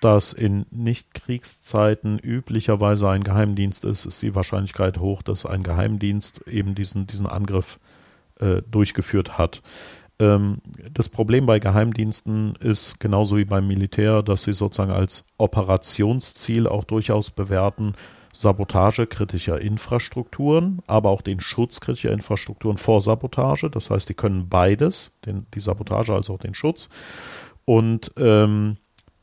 Das 0.00 0.32
in 0.32 0.64
Nicht-Kriegszeiten 0.70 2.18
üblicherweise 2.18 3.10
ein 3.10 3.22
Geheimdienst 3.22 3.84
ist, 3.84 4.06
ist 4.06 4.22
die 4.22 4.34
Wahrscheinlichkeit 4.34 4.98
hoch, 4.98 5.22
dass 5.22 5.44
ein 5.44 5.62
Geheimdienst 5.62 6.48
eben 6.48 6.74
diesen, 6.74 7.06
diesen 7.06 7.26
Angriff 7.26 7.78
äh, 8.40 8.62
durchgeführt 8.70 9.36
hat. 9.36 9.62
Ähm, 10.20 10.58
das 10.92 11.08
Problem 11.08 11.46
bei 11.46 11.58
Geheimdiensten 11.58 12.54
ist 12.56 13.00
genauso 13.00 13.38
wie 13.38 13.44
beim 13.44 13.66
Militär, 13.66 14.22
dass 14.22 14.44
sie 14.44 14.52
sozusagen 14.52 14.92
als 14.92 15.24
Operationsziel 15.38 16.68
auch 16.68 16.84
durchaus 16.84 17.30
bewerten, 17.30 17.94
Sabotage 18.32 19.08
kritischer 19.08 19.60
Infrastrukturen, 19.60 20.82
aber 20.86 21.10
auch 21.10 21.22
den 21.22 21.40
Schutz 21.40 21.80
kritischer 21.80 22.12
Infrastrukturen 22.12 22.76
vor 22.76 23.00
Sabotage. 23.00 23.70
Das 23.70 23.90
heißt, 23.90 24.08
die 24.08 24.14
können 24.14 24.48
beides, 24.48 25.18
den, 25.26 25.46
die 25.52 25.60
Sabotage 25.60 26.14
als 26.14 26.30
auch 26.30 26.38
den 26.38 26.54
Schutz. 26.54 26.90
Und 27.64 28.12
ähm, 28.16 28.76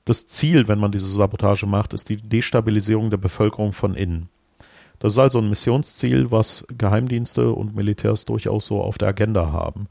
das 0.03 0.25
Ziel, 0.25 0.67
wenn 0.67 0.79
man 0.79 0.91
diese 0.91 1.07
Sabotage 1.07 1.67
macht, 1.67 1.93
ist 1.93 2.09
die 2.09 2.17
Destabilisierung 2.17 3.09
der 3.09 3.17
Bevölkerung 3.17 3.71
von 3.71 3.93
innen. 3.93 4.29
Das 4.99 5.13
ist 5.13 5.19
also 5.19 5.39
ein 5.39 5.49
Missionsziel, 5.49 6.31
was 6.31 6.65
Geheimdienste 6.75 7.51
und 7.51 7.75
Militärs 7.75 8.25
durchaus 8.25 8.67
so 8.67 8.81
auf 8.81 8.97
der 8.97 9.09
Agenda 9.09 9.51
haben. 9.51 9.87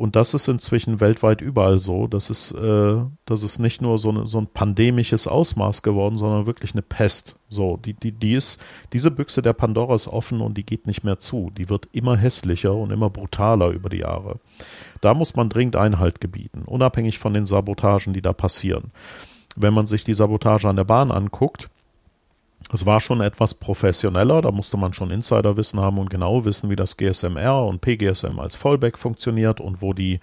Und 0.00 0.16
das 0.16 0.32
ist 0.32 0.48
inzwischen 0.48 1.00
weltweit 1.00 1.42
überall 1.42 1.76
so. 1.78 2.06
Das 2.06 2.30
ist, 2.30 2.52
äh, 2.52 2.96
das 3.26 3.42
ist 3.42 3.58
nicht 3.58 3.82
nur 3.82 3.98
so, 3.98 4.08
eine, 4.08 4.26
so 4.26 4.38
ein 4.38 4.46
pandemisches 4.46 5.28
Ausmaß 5.28 5.82
geworden, 5.82 6.16
sondern 6.16 6.46
wirklich 6.46 6.72
eine 6.72 6.80
Pest. 6.80 7.36
So, 7.50 7.76
die, 7.76 7.92
die, 7.92 8.12
die 8.12 8.32
ist, 8.32 8.62
diese 8.94 9.10
Büchse 9.10 9.42
der 9.42 9.52
Pandora 9.52 9.94
ist 9.94 10.08
offen 10.08 10.40
und 10.40 10.56
die 10.56 10.64
geht 10.64 10.86
nicht 10.86 11.04
mehr 11.04 11.18
zu. 11.18 11.50
Die 11.54 11.68
wird 11.68 11.88
immer 11.92 12.16
hässlicher 12.16 12.74
und 12.74 12.92
immer 12.92 13.10
brutaler 13.10 13.68
über 13.68 13.90
die 13.90 13.98
Jahre. 13.98 14.40
Da 15.02 15.12
muss 15.12 15.36
man 15.36 15.50
dringend 15.50 15.76
Einhalt 15.76 16.18
gebieten, 16.20 16.62
unabhängig 16.64 17.18
von 17.18 17.34
den 17.34 17.44
Sabotagen, 17.44 18.14
die 18.14 18.22
da 18.22 18.32
passieren. 18.32 18.92
Wenn 19.54 19.74
man 19.74 19.84
sich 19.84 20.04
die 20.04 20.14
Sabotage 20.14 20.66
an 20.66 20.76
der 20.76 20.84
Bahn 20.84 21.10
anguckt, 21.10 21.68
es 22.72 22.86
war 22.86 23.00
schon 23.00 23.20
etwas 23.20 23.54
professioneller, 23.54 24.42
da 24.42 24.50
musste 24.50 24.76
man 24.76 24.92
schon 24.92 25.10
Insiderwissen 25.10 25.80
haben 25.80 25.98
und 25.98 26.10
genau 26.10 26.44
wissen, 26.44 26.70
wie 26.70 26.76
das 26.76 26.96
GSMR 26.96 27.64
und 27.66 27.80
PGSM 27.80 28.38
als 28.38 28.56
Fallback 28.56 28.98
funktioniert 28.98 29.60
und 29.60 29.82
wo 29.82 29.92
die 29.92 30.20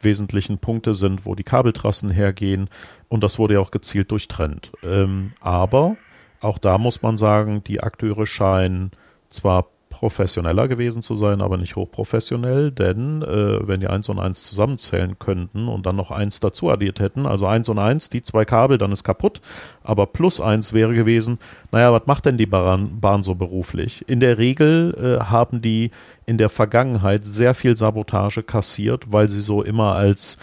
wesentlichen 0.00 0.58
Punkte 0.58 0.92
sind, 0.92 1.24
wo 1.24 1.34
die 1.34 1.44
Kabeltrassen 1.44 2.10
hergehen 2.10 2.68
und 3.08 3.24
das 3.24 3.38
wurde 3.38 3.54
ja 3.54 3.60
auch 3.60 3.70
gezielt 3.70 4.10
durchtrennt. 4.10 4.72
Ähm, 4.82 5.32
aber 5.40 5.96
auch 6.40 6.58
da 6.58 6.78
muss 6.78 7.02
man 7.02 7.16
sagen, 7.16 7.64
die 7.64 7.82
Akteure 7.82 8.26
scheinen 8.26 8.90
zwar 9.30 9.66
professioneller 9.98 10.68
gewesen 10.68 11.02
zu 11.02 11.14
sein, 11.14 11.40
aber 11.40 11.56
nicht 11.56 11.76
hochprofessionell, 11.76 12.70
denn 12.70 13.22
äh, 13.22 13.66
wenn 13.66 13.80
die 13.80 13.86
1 13.86 14.08
und 14.08 14.18
1 14.18 14.44
zusammenzählen 14.44 15.18
könnten 15.18 15.68
und 15.68 15.86
dann 15.86 15.96
noch 15.96 16.10
1 16.10 16.40
dazu 16.40 16.70
addiert 16.70 17.00
hätten, 17.00 17.26
also 17.26 17.46
1 17.46 17.68
und 17.68 17.78
1, 17.78 18.10
die 18.10 18.22
zwei 18.22 18.44
Kabel, 18.44 18.78
dann 18.78 18.92
ist 18.92 19.04
kaputt, 19.04 19.40
aber 19.82 20.06
plus 20.06 20.40
1 20.40 20.72
wäre 20.72 20.94
gewesen, 20.94 21.38
naja, 21.72 21.92
was 21.92 22.06
macht 22.06 22.26
denn 22.26 22.36
die 22.36 22.46
Bahn, 22.46 23.00
Bahn 23.00 23.22
so 23.22 23.34
beruflich? 23.34 24.04
In 24.08 24.20
der 24.20 24.38
Regel 24.38 24.94
äh, 25.20 25.24
haben 25.24 25.62
die 25.62 25.90
in 26.26 26.38
der 26.38 26.48
Vergangenheit 26.48 27.24
sehr 27.24 27.54
viel 27.54 27.76
Sabotage 27.76 28.42
kassiert, 28.42 29.12
weil 29.12 29.28
sie 29.28 29.40
so 29.40 29.62
immer 29.62 29.94
als 29.94 30.38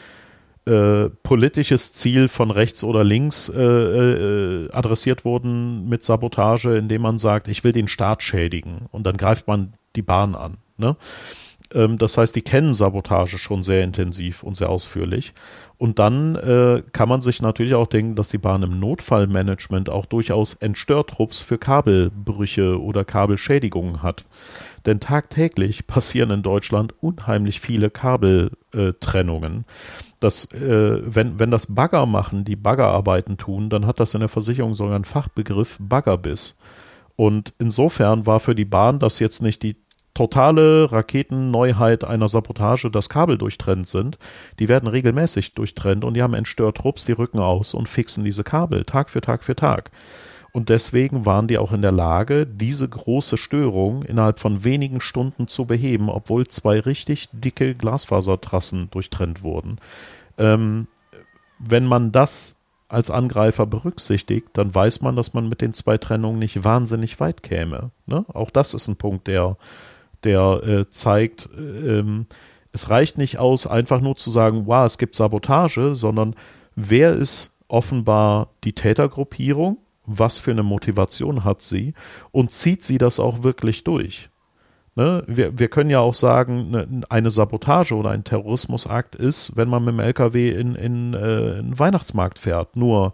äh, 0.66 1.10
politisches 1.24 1.92
Ziel 1.94 2.28
von 2.28 2.52
rechts 2.52 2.84
oder 2.84 3.04
links 3.04 3.50
äh, 3.50 3.62
äh, 3.62 4.72
adressiert 4.72 5.26
wurden 5.26 5.90
mit 5.90 6.04
Sabotage, 6.04 6.78
indem 6.78 7.02
man 7.02 7.18
sagt, 7.18 7.48
ich 7.48 7.64
will 7.64 7.74
den 7.74 7.88
Staat 7.88 8.22
schädigen 8.22 8.88
und 8.92 9.04
dann 9.04 9.18
greift 9.18 9.48
man 9.48 9.74
die 9.96 10.04
Bahn 10.04 10.36
an. 10.36 10.58
Ne? 10.78 10.96
Ähm, 11.74 11.98
das 11.98 12.18
heißt, 12.18 12.36
die 12.36 12.42
kennen 12.42 12.74
Sabotage 12.74 13.38
schon 13.38 13.64
sehr 13.64 13.84
intensiv 13.84 14.44
und 14.44 14.56
sehr 14.56 14.70
ausführlich. 14.70 15.34
Und 15.78 15.98
dann 15.98 16.36
äh, 16.36 16.84
kann 16.92 17.10
man 17.10 17.22
sich 17.22 17.42
natürlich 17.42 17.74
auch 17.74 17.88
denken, 17.88 18.16
dass 18.16 18.30
die 18.30 18.38
Bahn 18.38 18.62
im 18.62 18.80
Notfallmanagement 18.80 19.90
auch 19.90 20.06
durchaus 20.06 20.54
Entstörtrupps 20.54 21.42
für 21.42 21.58
Kabelbrüche 21.58 22.80
oder 22.80 23.04
Kabelschädigungen 23.04 24.04
hat. 24.04 24.26
Denn 24.86 25.00
tagtäglich 25.00 25.88
passieren 25.88 26.30
in 26.32 26.44
Deutschland 26.44 26.94
unheimlich 27.02 27.60
viele 27.60 27.90
Kabeltrennungen. 27.90 29.66
Äh, 30.22 30.28
äh, 30.28 31.02
wenn, 31.04 31.40
wenn 31.40 31.52
das 31.52 31.74
Bagger 31.74 32.06
machen, 32.06 32.46
die 32.46 32.56
Baggerarbeiten 32.56 33.38
tun, 33.38 33.70
dann 33.70 33.88
hat 33.88 34.00
das 34.00 34.14
in 34.14 34.20
der 34.20 34.30
Versicherung 34.30 34.76
sogar 34.76 34.96
einen 34.96 35.06
Fachbegriff 35.06 35.78
Baggerbiss. 35.80 36.58
Und 37.16 37.54
insofern 37.60 38.26
war 38.26 38.40
für 38.40 38.56
die 38.56 38.66
Bahn 38.66 39.00
das 39.00 39.20
jetzt 39.20 39.42
nicht 39.42 39.64
die 39.64 39.76
totale 40.22 40.92
Raketenneuheit 40.92 42.04
einer 42.04 42.28
Sabotage, 42.28 42.92
dass 42.92 43.10
Kabel 43.10 43.40
durchtrennt 43.40 43.88
sind. 43.88 44.20
Die 44.60 44.70
werden 44.70 44.88
regelmäßig 44.88 45.56
durchtrennt 45.56 46.06
und 46.06 46.14
die 46.14 46.22
haben 46.22 46.36
entstört 46.36 46.84
Rupps, 46.84 47.06
die 47.06 47.14
rücken 47.14 47.40
aus 47.40 47.74
und 47.74 47.90
fixen 47.90 48.24
diese 48.24 48.44
Kabel 48.44 48.86
Tag 48.86 49.10
für 49.10 49.22
Tag 49.22 49.44
für 49.44 49.56
Tag. 49.56 49.90
Und 50.52 50.70
deswegen 50.70 51.26
waren 51.26 51.48
die 51.48 51.58
auch 51.58 51.72
in 51.72 51.82
der 51.82 51.92
Lage, 51.92 52.46
diese 52.46 52.88
große 52.88 53.38
Störung 53.38 54.04
innerhalb 54.04 54.38
von 54.38 54.64
wenigen 54.64 55.02
Stunden 55.02 55.48
zu 55.48 55.66
beheben, 55.66 56.08
obwohl 56.08 56.46
zwei 56.46 56.80
richtig 56.80 57.30
dicke 57.32 57.74
Glasfasertrassen 57.74 58.92
durchtrennt 58.92 59.42
wurden. 59.42 59.80
Ähm, 60.38 60.86
wenn 61.58 61.88
man 61.88 62.12
das 62.12 62.58
als 62.90 63.10
Angreifer 63.10 63.66
berücksichtigt, 63.66 64.50
dann 64.54 64.76
weiß 64.76 65.02
man, 65.02 65.16
dass 65.16 65.34
man 65.34 65.50
mit 65.50 65.62
den 65.62 65.74
zwei 65.74 65.98
Trennungen 65.98 66.38
nicht 66.38 66.64
wahnsinnig 66.64 67.20
weit 67.20 67.42
käme. 67.42 67.90
Ne? 68.06 68.24
Auch 68.32 68.52
das 68.52 68.76
ist 68.76 68.88
ein 68.88 68.98
Punkt, 68.98 69.28
der, 69.28 69.58
der 70.24 70.62
äh, 70.64 70.90
zeigt, 70.90 71.50
ähm, 71.58 72.26
es 72.72 72.90
reicht 72.90 73.18
nicht 73.18 73.38
aus, 73.38 73.68
einfach 73.68 74.02
nur 74.02 74.16
zu 74.16 74.30
sagen, 74.30 74.64
wow, 74.66 74.86
es 74.86 74.98
gibt 74.98 75.16
Sabotage, 75.16 75.96
sondern 75.96 76.36
wer 76.76 77.14
ist 77.14 77.58
offenbar 77.68 78.50
die 78.64 78.74
Tätergruppierung 78.74 79.78
was 80.06 80.40
für 80.40 80.52
eine 80.52 80.64
Motivation 80.64 81.44
hat 81.44 81.62
sie 81.62 81.94
und 82.32 82.52
zieht 82.52 82.84
sie 82.84 82.98
das 82.98 83.20
auch 83.20 83.44
wirklich 83.44 83.84
durch. 83.84 84.30
Ne? 84.96 85.24
Wir, 85.28 85.58
wir 85.58 85.70
können 85.70 85.90
ja 85.90 86.00
auch 86.00 86.14
sagen, 86.14 86.72
ne, 86.72 87.02
eine 87.10 87.32
Sabotage 87.32 87.96
oder 87.96 88.10
ein 88.10 88.24
Terrorismusakt 88.24 89.16
ist, 89.16 89.56
wenn 89.56 89.70
man 89.70 89.86
mit 89.86 89.94
dem 89.94 90.00
LKW 90.00 90.50
in, 90.50 90.76
äh, 90.76 90.86
in 90.86 91.16
einen 91.16 91.80
Weihnachtsmarkt 91.80 92.40
fährt. 92.40 92.76
Nur 92.76 93.14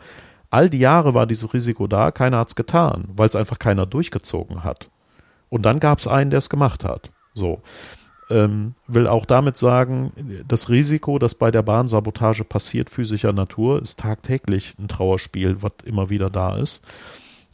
all 0.50 0.70
die 0.70 0.80
Jahre 0.80 1.14
war 1.14 1.28
dieses 1.28 1.54
Risiko 1.54 1.88
da, 1.88 2.12
keiner 2.12 2.40
hat 2.40 2.50
es 2.50 2.56
getan, 2.56 3.06
weil 3.16 3.28
es 3.28 3.36
einfach 3.36 3.60
keiner 3.60 3.86
durchgezogen 3.86 4.64
hat. 4.64 4.90
Und 5.50 5.66
dann 5.66 5.80
gab 5.80 6.00
es 6.00 6.08
einen, 6.08 6.30
der 6.30 6.40
es 6.40 6.50
gemacht 6.50 6.84
hat. 6.84 7.12
So 7.34 7.62
ähm, 8.30 8.74
will 8.88 9.08
auch 9.08 9.26
damit 9.26 9.58
sagen, 9.58 10.44
das 10.48 10.70
Risiko, 10.70 11.20
das 11.20 11.36
bei 11.36 11.52
der 11.52 11.64
Bahnsabotage 11.64 12.44
passiert, 12.44 12.90
physischer 12.90 13.34
Natur, 13.34 13.82
ist 13.82 14.00
tagtäglich 14.00 14.76
ein 14.80 14.88
Trauerspiel, 14.88 15.62
was 15.62 15.74
immer 15.86 16.10
wieder 16.10 16.30
da 16.30 16.58
ist. 16.58 16.84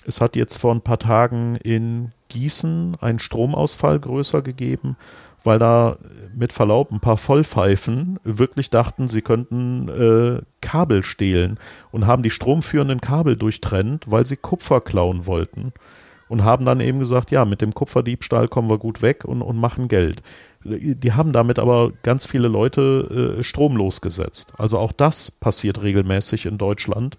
Es 0.05 0.19
hat 0.19 0.35
jetzt 0.35 0.57
vor 0.57 0.73
ein 0.73 0.81
paar 0.81 0.99
Tagen 0.99 1.55
in 1.57 2.11
Gießen 2.29 2.97
einen 2.99 3.19
Stromausfall 3.19 3.99
größer 3.99 4.41
gegeben, 4.41 4.97
weil 5.43 5.59
da 5.59 5.97
mit 6.35 6.51
Verlaub 6.51 6.91
ein 6.91 6.99
paar 6.99 7.17
Vollpfeifen 7.17 8.19
wirklich 8.23 8.69
dachten, 8.69 9.07
sie 9.07 9.21
könnten 9.21 9.89
äh, 9.89 10.41
Kabel 10.61 11.03
stehlen 11.03 11.59
und 11.91 12.07
haben 12.07 12.23
die 12.23 12.31
stromführenden 12.31 13.01
Kabel 13.01 13.37
durchtrennt, 13.37 14.05
weil 14.09 14.25
sie 14.25 14.37
Kupfer 14.37 14.81
klauen 14.81 15.25
wollten 15.25 15.73
und 16.27 16.43
haben 16.43 16.65
dann 16.65 16.79
eben 16.79 16.99
gesagt, 16.99 17.31
ja, 17.31 17.45
mit 17.45 17.61
dem 17.61 17.73
Kupferdiebstahl 17.73 18.47
kommen 18.47 18.69
wir 18.69 18.77
gut 18.77 19.01
weg 19.01 19.25
und, 19.25 19.41
und 19.41 19.57
machen 19.57 19.87
Geld. 19.87 20.21
Die 20.65 21.11
haben 21.11 21.33
damit 21.33 21.59
aber 21.59 21.91
ganz 22.03 22.25
viele 22.25 22.47
Leute 22.47 23.35
äh, 23.39 23.43
stromlos 23.43 23.99
gesetzt. 23.99 24.53
Also 24.57 24.77
auch 24.77 24.93
das 24.93 25.29
passiert 25.29 25.81
regelmäßig 25.81 26.45
in 26.45 26.57
Deutschland. 26.57 27.17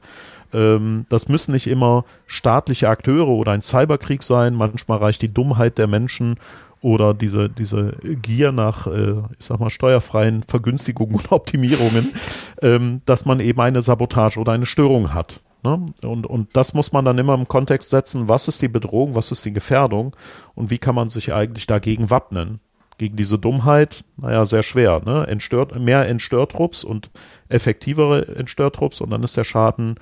Ähm, 0.55 1.05
das 1.11 1.29
müssen 1.29 1.53
nicht 1.53 1.67
immer 1.67 2.05
staatliche 2.27 2.89
Akteure 2.89 3.29
oder 3.29 3.53
ein 3.53 3.61
Cyberkrieg 3.61 4.23
sein. 4.23 4.55
Manchmal 4.55 4.99
reicht 4.99 5.21
die 5.21 5.33
Dummheit 5.33 5.77
der 5.77 5.89
Menschen 5.89 6.37
oder 6.81 7.15
diese, 7.15 7.49
diese 7.49 7.97
Gier 8.03 8.53
nach, 8.53 8.87
äh, 8.87 9.15
ich 9.39 9.47
sag 9.47 9.59
mal, 9.59 9.71
steuerfreien 9.71 10.43
Vergünstigungen 10.43 11.17
und 11.17 11.33
Optimierungen, 11.33 12.15
ähm, 12.63 13.01
dass 13.07 13.25
man 13.25 13.41
eben 13.41 13.61
eine 13.61 13.83
Sabotage 13.83 14.39
oder 14.39 14.53
eine 14.53 14.67
Störung 14.67 15.13
hat. 15.13 15.41
Ne? 15.65 15.93
Und, 16.03 16.27
und 16.27 16.57
das 16.57 16.75
muss 16.75 16.93
man 16.93 17.05
dann 17.05 17.19
immer 17.19 17.35
im 17.35 17.49
Kontext 17.49 17.91
setzen, 17.91 18.29
was 18.29 18.49
ist 18.49 18.63
die 18.63 18.69
Bedrohung, 18.69 19.15
was 19.15 19.33
ist 19.33 19.45
die 19.45 19.53
Gefährdung 19.53 20.15
und 20.55 20.71
wie 20.71 20.79
kann 20.79 20.95
man 20.95 21.09
sich 21.09 21.33
eigentlich 21.33 21.67
dagegen 21.67 22.11
wappnen 22.11 22.61
gegen 22.99 23.17
diese 23.17 23.39
Dummheit, 23.39 24.05
naja, 24.17 24.45
sehr 24.45 24.63
schwer. 24.63 25.03
Ne? 25.05 25.27
Entstört, 25.27 25.79
mehr 25.79 26.07
Entstörtrupps 26.09 26.85
und 26.85 27.11
effektivere 27.49 28.37
Entstörtrupps 28.37 29.01
und 29.01 29.11
dann 29.11 29.23
ist 29.23 29.37
der 29.37 29.45
Schaden, 29.45 29.97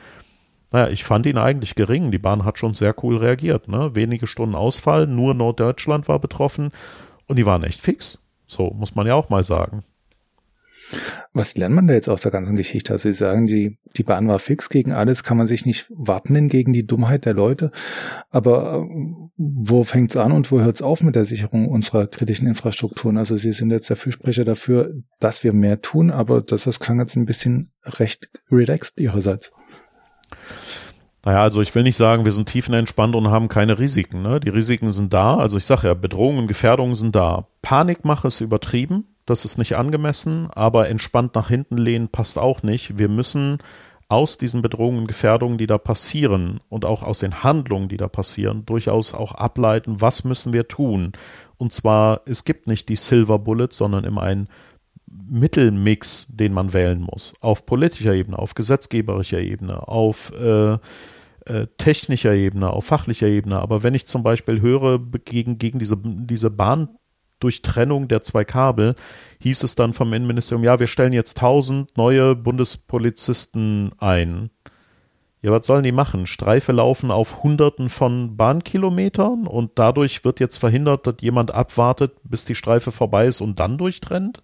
naja, 0.73 0.89
ich 0.89 1.05
fand 1.05 1.27
ihn 1.27 1.39
eigentlich 1.39 1.75
gering. 1.75 2.11
Die 2.11 2.19
Bahn 2.19 2.45
hat 2.45 2.59
schon 2.59 2.75
sehr 2.75 2.95
cool 3.03 3.19
reagiert. 3.19 3.69
Ne? 3.69 3.95
Wenige 3.95 4.27
Stunden 4.27 4.55
Ausfall, 4.55 5.07
nur 5.07 5.35
Norddeutschland 5.35 6.09
war 6.09 6.19
betroffen 6.19 6.71
und 7.27 7.39
die 7.39 7.47
waren 7.47 7.65
echt 7.65 7.81
fix. 7.81 8.19
So 8.47 8.71
muss 8.71 8.95
man 8.95 9.07
ja 9.07 9.15
auch 9.15 9.31
mal 9.31 9.45
sagen. 9.45 9.85
Was 11.33 11.57
lernt 11.57 11.75
man 11.75 11.87
da 11.87 11.95
jetzt 11.95 12.09
aus 12.09 12.23
der 12.23 12.31
ganzen 12.33 12.57
Geschichte? 12.57 12.93
Also 12.93 13.11
Sie 13.11 13.17
sagen, 13.17 13.47
die, 13.47 13.79
die 13.97 14.03
Bahn 14.03 14.29
war 14.29 14.39
fix 14.39 14.69
gegen 14.69 14.93
alles, 14.93 15.23
kann 15.23 15.37
man 15.37 15.47
sich 15.47 15.65
nicht 15.65 15.87
wappnen 15.91 16.49
gegen 16.49 16.73
die 16.73 16.87
Dummheit 16.87 17.25
der 17.25 17.35
Leute. 17.35 17.71
Aber 18.31 18.83
äh, 18.83 19.13
wo 19.37 19.85
fängt's 19.85 20.17
an 20.17 20.33
und 20.33 20.53
wo 20.53 20.61
hört's 20.61 20.83
auf 20.83 21.03
mit 21.03 21.15
der 21.15 21.25
Sicherung 21.25 21.69
unserer 21.69 22.07
kritischen 22.07 22.47
Infrastrukturen? 22.47 23.17
Also 23.17 23.37
Sie 23.37 23.53
sind 23.53 23.71
jetzt 23.71 23.89
der 23.89 23.97
Fürsprecher 23.97 24.45
dafür, 24.45 24.95
dass 25.21 25.45
wir 25.45 25.53
mehr 25.53 25.81
tun, 25.81 26.11
aber 26.11 26.43
das, 26.43 26.65
das 26.65 26.81
klang 26.81 27.01
jetzt 27.01 27.17
ein 27.17 27.27
bisschen 27.27 27.73
recht 27.85 28.29
relaxed 28.51 29.01
Ihrerseits. 29.01 29.53
Naja, 31.25 31.43
also 31.43 31.63
ich 31.63 31.73
will 31.75 31.85
nicht 31.85 31.97
sagen, 31.97 32.25
wir 32.25 32.33
sind 32.33 32.49
tiefenentspannt 32.49 33.15
und 33.15 33.31
haben 33.31 33.49
keine 33.49 33.79
Risiken. 33.79 34.23
Ne? 34.23 34.41
Die 34.41 34.49
Risiken 34.49 34.91
sind 34.91 35.15
da. 35.15 35.37
Also 35.37 35.57
ich 35.57 35.65
sage 35.65 35.87
ja, 35.87 35.95
Bedrohungen 35.95 36.41
und 36.41 36.47
Gefährdungen 36.49 36.97
sind 36.97 37.15
da. 37.15 37.47
Panikmache 37.63 38.27
ist 38.27 38.41
übertrieben 38.41 39.12
das 39.27 39.45
ist 39.45 39.59
nicht 39.59 39.77
angemessen, 39.77 40.49
aber 40.51 40.89
entspannt 40.89 41.35
nach 41.35 41.49
hinten 41.49 41.79
lehnen 41.79 42.09
passt 42.09 42.39
auch 42.39 42.63
nicht. 42.63 42.99
Wir 42.99 43.09
müssen 43.09 43.59
aus 44.09 44.37
diesen 44.37 44.61
Bedrohungen 44.61 44.99
und 44.99 45.07
Gefährdungen, 45.07 45.57
die 45.57 45.67
da 45.67 45.79
passieren 45.79 46.61
und 46.69 46.85
auch 46.85 47.03
aus 47.03 47.21
den 47.21 47.43
Handlungen, 47.43 47.89
die 47.89 47.97
da 47.97 48.09
passieren, 48.09 48.67
durchaus 48.67 49.15
auch 49.15 49.33
ableiten, 49.33 50.01
was 50.01 50.25
müssen 50.25 50.53
wir 50.53 50.69
tun. 50.69 51.13
Und 51.57 51.73
zwar, 51.73 52.21
es 52.27 52.45
gibt 52.45 52.67
nicht 52.67 52.91
die 52.91 52.97
Silver 52.97 53.39
Bullet, 53.39 53.69
sondern 53.71 54.05
immer 54.05 54.23
ein 54.23 54.49
Mittelmix, 55.07 56.27
den 56.29 56.53
man 56.53 56.75
wählen 56.75 57.01
muss. 57.01 57.35
Auf 57.41 57.65
politischer 57.65 58.13
Ebene, 58.13 58.39
auf 58.39 58.55
gesetzgeberischer 58.55 59.41
Ebene, 59.41 59.89
auf 59.89 60.31
äh, 60.33 60.79
äh, 61.47 61.67
technischer 61.79 62.35
Ebene, 62.35 62.71
auf 62.71 62.85
fachlicher 62.85 63.27
Ebene. 63.29 63.61
Aber 63.61 63.83
wenn 63.83 63.95
ich 63.95 64.07
zum 64.07 64.23
Beispiel 64.23 64.61
höre, 64.61 64.99
gegen, 65.25 65.59
gegen 65.59 65.79
diese, 65.79 65.97
diese 65.97 66.51
Bahndurchtrennung 67.43 68.09
der 68.09 68.23
zwei 68.23 68.45
Kabel, 68.45 68.95
hieß 69.41 69.65
es 69.65 69.75
dann 69.75 69.93
vom 69.93 70.13
Innenministerium, 70.13 70.65
ja, 70.65 70.79
wir 70.79 70.87
stellen 70.87 71.13
jetzt 71.13 71.39
tausend 71.39 71.97
neue 71.97 72.37
Bundespolizisten 72.37 73.93
ein. 73.99 74.51
Ja, 75.43 75.51
was 75.51 75.67
sollen 75.67 75.83
die 75.83 75.91
machen? 75.91 76.29
Streife 76.29 76.71
laufen 76.71 77.11
auf 77.11 77.43
Hunderten 77.43 77.89
von 77.89 78.37
Bahnkilometern 78.37 79.49
und 79.49 79.73
dadurch 79.75 80.25
wird 80.25 80.39
jetzt 80.39 80.59
verhindert, 80.59 81.09
dass 81.09 81.17
jemand 81.21 81.53
abwartet, 81.53 82.13
bis 82.23 82.45
die 82.45 82.55
Streife 82.55 82.93
vorbei 82.93 83.27
ist 83.27 83.41
und 83.41 83.59
dann 83.59 83.77
durchtrennt? 83.77 84.41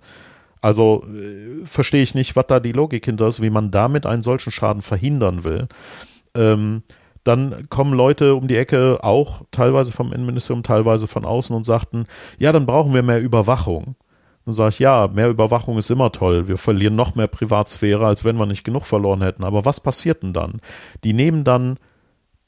Also 0.60 1.04
äh, 1.06 1.64
verstehe 1.64 2.02
ich 2.02 2.16
nicht, 2.16 2.34
was 2.34 2.46
da 2.46 2.58
die 2.58 2.72
Logik 2.72 3.04
hinter 3.04 3.28
ist, 3.28 3.40
wie 3.40 3.50
man 3.50 3.70
damit 3.70 4.06
einen 4.06 4.22
solchen 4.22 4.50
Schaden 4.50 4.82
verhindern 4.82 5.44
will. 5.44 5.68
Ähm, 6.34 6.82
dann 7.24 7.68
kommen 7.68 7.92
Leute 7.92 8.34
um 8.34 8.48
die 8.48 8.56
Ecke, 8.56 8.98
auch 9.02 9.42
teilweise 9.50 9.92
vom 9.92 10.12
Innenministerium, 10.12 10.62
teilweise 10.62 11.06
von 11.06 11.24
außen 11.24 11.54
und 11.54 11.64
sagten, 11.64 12.06
ja, 12.38 12.52
dann 12.52 12.66
brauchen 12.66 12.94
wir 12.94 13.02
mehr 13.02 13.20
Überwachung. 13.20 13.96
Dann 14.44 14.54
sage 14.54 14.70
ich, 14.70 14.78
ja, 14.78 15.08
mehr 15.12 15.28
Überwachung 15.28 15.76
ist 15.76 15.90
immer 15.90 16.10
toll. 16.10 16.48
Wir 16.48 16.56
verlieren 16.56 16.96
noch 16.96 17.14
mehr 17.14 17.26
Privatsphäre, 17.26 18.06
als 18.06 18.24
wenn 18.24 18.38
wir 18.38 18.46
nicht 18.46 18.64
genug 18.64 18.86
verloren 18.86 19.22
hätten. 19.22 19.44
Aber 19.44 19.64
was 19.64 19.80
passiert 19.80 20.22
denn 20.22 20.32
dann? 20.32 20.60
Die 21.04 21.12
nehmen 21.12 21.44
dann 21.44 21.76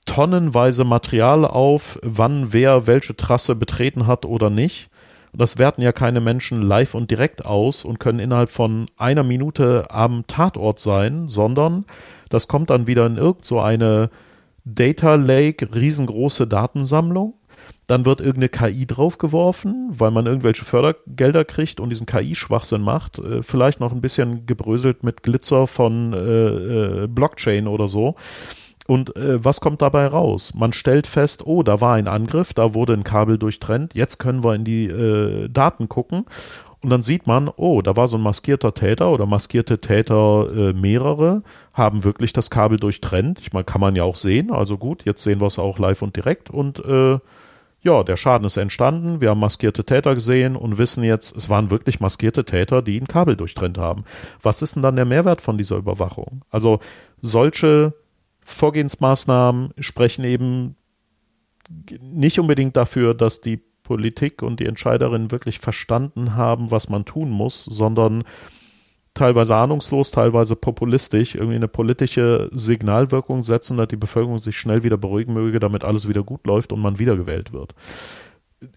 tonnenweise 0.06 0.84
Material 0.84 1.44
auf, 1.44 1.98
wann 2.02 2.52
wer 2.52 2.86
welche 2.86 3.16
Trasse 3.16 3.54
betreten 3.54 4.06
hat 4.06 4.24
oder 4.24 4.50
nicht. 4.50 4.88
Das 5.32 5.58
werten 5.58 5.82
ja 5.82 5.92
keine 5.92 6.20
Menschen 6.20 6.62
live 6.62 6.94
und 6.94 7.10
direkt 7.10 7.46
aus 7.46 7.84
und 7.84 8.00
können 8.00 8.18
innerhalb 8.18 8.50
von 8.50 8.86
einer 8.96 9.22
Minute 9.22 9.90
am 9.90 10.26
Tatort 10.26 10.80
sein, 10.80 11.28
sondern 11.28 11.84
das 12.30 12.48
kommt 12.48 12.70
dann 12.70 12.86
wieder 12.86 13.06
in 13.06 13.16
irgend 13.16 13.44
so 13.44 13.60
Data 14.64 15.14
Lake, 15.14 15.68
riesengroße 15.74 16.46
Datensammlung 16.46 17.34
dann 17.86 18.06
wird 18.06 18.20
irgendeine 18.20 18.48
KI 18.48 18.86
draufgeworfen, 18.86 19.88
weil 19.90 20.12
man 20.12 20.26
irgendwelche 20.26 20.64
Fördergelder 20.64 21.44
kriegt 21.44 21.80
und 21.80 21.90
diesen 21.90 22.06
KI-Schwachsinn 22.06 22.82
macht. 22.82 23.18
Äh, 23.18 23.42
vielleicht 23.42 23.80
noch 23.80 23.92
ein 23.92 24.00
bisschen 24.00 24.46
gebröselt 24.46 25.02
mit 25.02 25.24
Glitzer 25.24 25.66
von 25.66 26.12
äh, 26.12 26.18
äh, 26.18 27.06
Blockchain 27.08 27.66
oder 27.66 27.88
so. 27.88 28.14
Und 28.86 29.16
äh, 29.16 29.44
was 29.44 29.60
kommt 29.60 29.82
dabei 29.82 30.06
raus? 30.06 30.54
Man 30.54 30.72
stellt 30.72 31.06
fest, 31.08 31.46
oh, 31.46 31.62
da 31.62 31.80
war 31.80 31.94
ein 31.94 32.08
Angriff, 32.08 32.54
da 32.54 32.74
wurde 32.74 32.92
ein 32.92 33.04
Kabel 33.04 33.38
durchtrennt, 33.38 33.94
jetzt 33.94 34.18
können 34.18 34.44
wir 34.44 34.54
in 34.54 34.64
die 34.64 34.86
äh, 34.86 35.48
Daten 35.48 35.88
gucken. 35.88 36.26
Und 36.82 36.90
dann 36.90 37.02
sieht 37.02 37.26
man, 37.26 37.50
oh, 37.56 37.82
da 37.82 37.96
war 37.96 38.08
so 38.08 38.16
ein 38.16 38.22
maskierter 38.22 38.72
Täter 38.72 39.10
oder 39.10 39.26
maskierte 39.26 39.80
Täter 39.80 40.46
äh, 40.50 40.72
mehrere, 40.72 41.42
haben 41.74 42.04
wirklich 42.04 42.32
das 42.32 42.48
Kabel 42.48 42.78
durchtrennt. 42.78 43.40
Ich 43.40 43.52
meine, 43.52 43.64
kann 43.64 43.82
man 43.82 43.96
ja 43.96 44.04
auch 44.04 44.14
sehen. 44.14 44.50
Also 44.50 44.78
gut, 44.78 45.04
jetzt 45.04 45.22
sehen 45.22 45.40
wir 45.40 45.46
es 45.46 45.58
auch 45.58 45.78
live 45.78 46.00
und 46.00 46.16
direkt 46.16 46.48
und 46.48 46.82
äh, 46.84 47.18
ja, 47.82 48.02
der 48.02 48.16
Schaden 48.16 48.46
ist 48.46 48.58
entstanden, 48.58 49.20
wir 49.20 49.30
haben 49.30 49.40
maskierte 49.40 49.84
Täter 49.84 50.14
gesehen 50.14 50.54
und 50.54 50.76
wissen 50.76 51.02
jetzt, 51.02 51.34
es 51.34 51.48
waren 51.48 51.70
wirklich 51.70 51.98
maskierte 51.98 52.44
Täter, 52.44 52.82
die 52.82 53.00
ein 53.00 53.06
Kabel 53.06 53.36
durchtrennt 53.36 53.78
haben. 53.78 54.04
Was 54.42 54.60
ist 54.60 54.76
denn 54.76 54.82
dann 54.82 54.96
der 54.96 55.06
Mehrwert 55.06 55.40
von 55.40 55.56
dieser 55.56 55.76
Überwachung? 55.76 56.44
Also 56.50 56.80
solche 57.22 57.94
Vorgehensmaßnahmen 58.44 59.72
sprechen 59.78 60.24
eben 60.24 60.76
nicht 62.00 62.38
unbedingt 62.38 62.76
dafür, 62.76 63.14
dass 63.14 63.40
die 63.40 63.62
Politik 63.90 64.40
und 64.42 64.60
die 64.60 64.66
Entscheiderinnen 64.66 65.32
wirklich 65.32 65.58
verstanden 65.58 66.36
haben, 66.36 66.70
was 66.70 66.88
man 66.88 67.04
tun 67.04 67.28
muss, 67.28 67.64
sondern 67.64 68.22
teilweise 69.14 69.56
ahnungslos, 69.56 70.12
teilweise 70.12 70.54
populistisch 70.54 71.34
irgendwie 71.34 71.56
eine 71.56 71.66
politische 71.66 72.48
Signalwirkung 72.52 73.42
setzen, 73.42 73.78
dass 73.78 73.88
die 73.88 73.96
Bevölkerung 73.96 74.38
sich 74.38 74.56
schnell 74.56 74.84
wieder 74.84 74.96
beruhigen 74.96 75.32
möge, 75.32 75.58
damit 75.58 75.82
alles 75.82 76.08
wieder 76.08 76.22
gut 76.22 76.46
läuft 76.46 76.72
und 76.72 76.80
man 76.80 77.00
wiedergewählt 77.00 77.52
wird. 77.52 77.74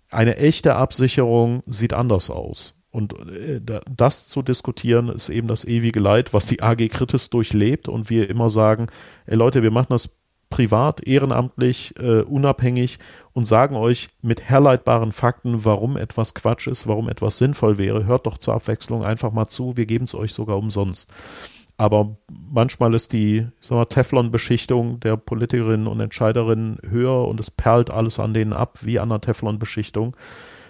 Eine 0.09 0.37
echte 0.37 0.77
Absicherung 0.77 1.61
sieht 1.67 1.93
anders 1.93 2.31
aus. 2.31 2.81
Und 2.89 3.13
äh, 3.29 3.61
das 3.95 4.27
zu 4.27 4.41
diskutieren, 4.41 5.09
ist 5.09 5.29
eben 5.29 5.47
das 5.47 5.63
ewige 5.63 5.99
Leid, 5.99 6.33
was 6.33 6.47
die 6.47 6.63
AG 6.63 6.89
Kritis 6.89 7.29
durchlebt 7.29 7.87
und 7.87 8.09
wir 8.09 8.31
immer 8.31 8.49
sagen, 8.49 8.87
ey 9.27 9.35
Leute, 9.35 9.61
wir 9.61 9.71
machen 9.71 9.91
das 9.91 10.09
privat, 10.53 11.01
ehrenamtlich, 11.07 11.95
äh, 11.97 12.21
unabhängig 12.21 12.99
und 13.33 13.45
sagen 13.45 13.75
euch 13.75 14.07
mit 14.21 14.43
herleitbaren 14.43 15.11
Fakten, 15.11 15.65
warum 15.65 15.97
etwas 15.97 16.35
Quatsch 16.35 16.67
ist, 16.67 16.85
warum 16.85 17.09
etwas 17.09 17.39
sinnvoll 17.39 17.79
wäre. 17.79 18.05
Hört 18.05 18.27
doch 18.27 18.37
zur 18.37 18.53
Abwechslung 18.53 19.03
einfach 19.03 19.31
mal 19.31 19.47
zu, 19.47 19.77
wir 19.77 19.87
geben 19.87 20.05
es 20.05 20.13
euch 20.13 20.31
sogar 20.31 20.59
umsonst. 20.59 21.11
Aber 21.75 22.17
manchmal 22.29 22.93
ist 22.93 23.13
die 23.13 23.47
Teflon-Beschichtung 23.61 24.99
der 24.99 25.17
Politikerinnen 25.17 25.87
und 25.87 25.99
Entscheiderinnen 26.01 26.77
höher 26.87 27.27
und 27.27 27.39
es 27.39 27.49
perlt 27.49 27.89
alles 27.89 28.19
an 28.19 28.35
denen 28.35 28.53
ab, 28.53 28.77
wie 28.83 28.99
an 28.99 29.09
der 29.09 29.21
Teflon-Beschichtung. 29.21 30.15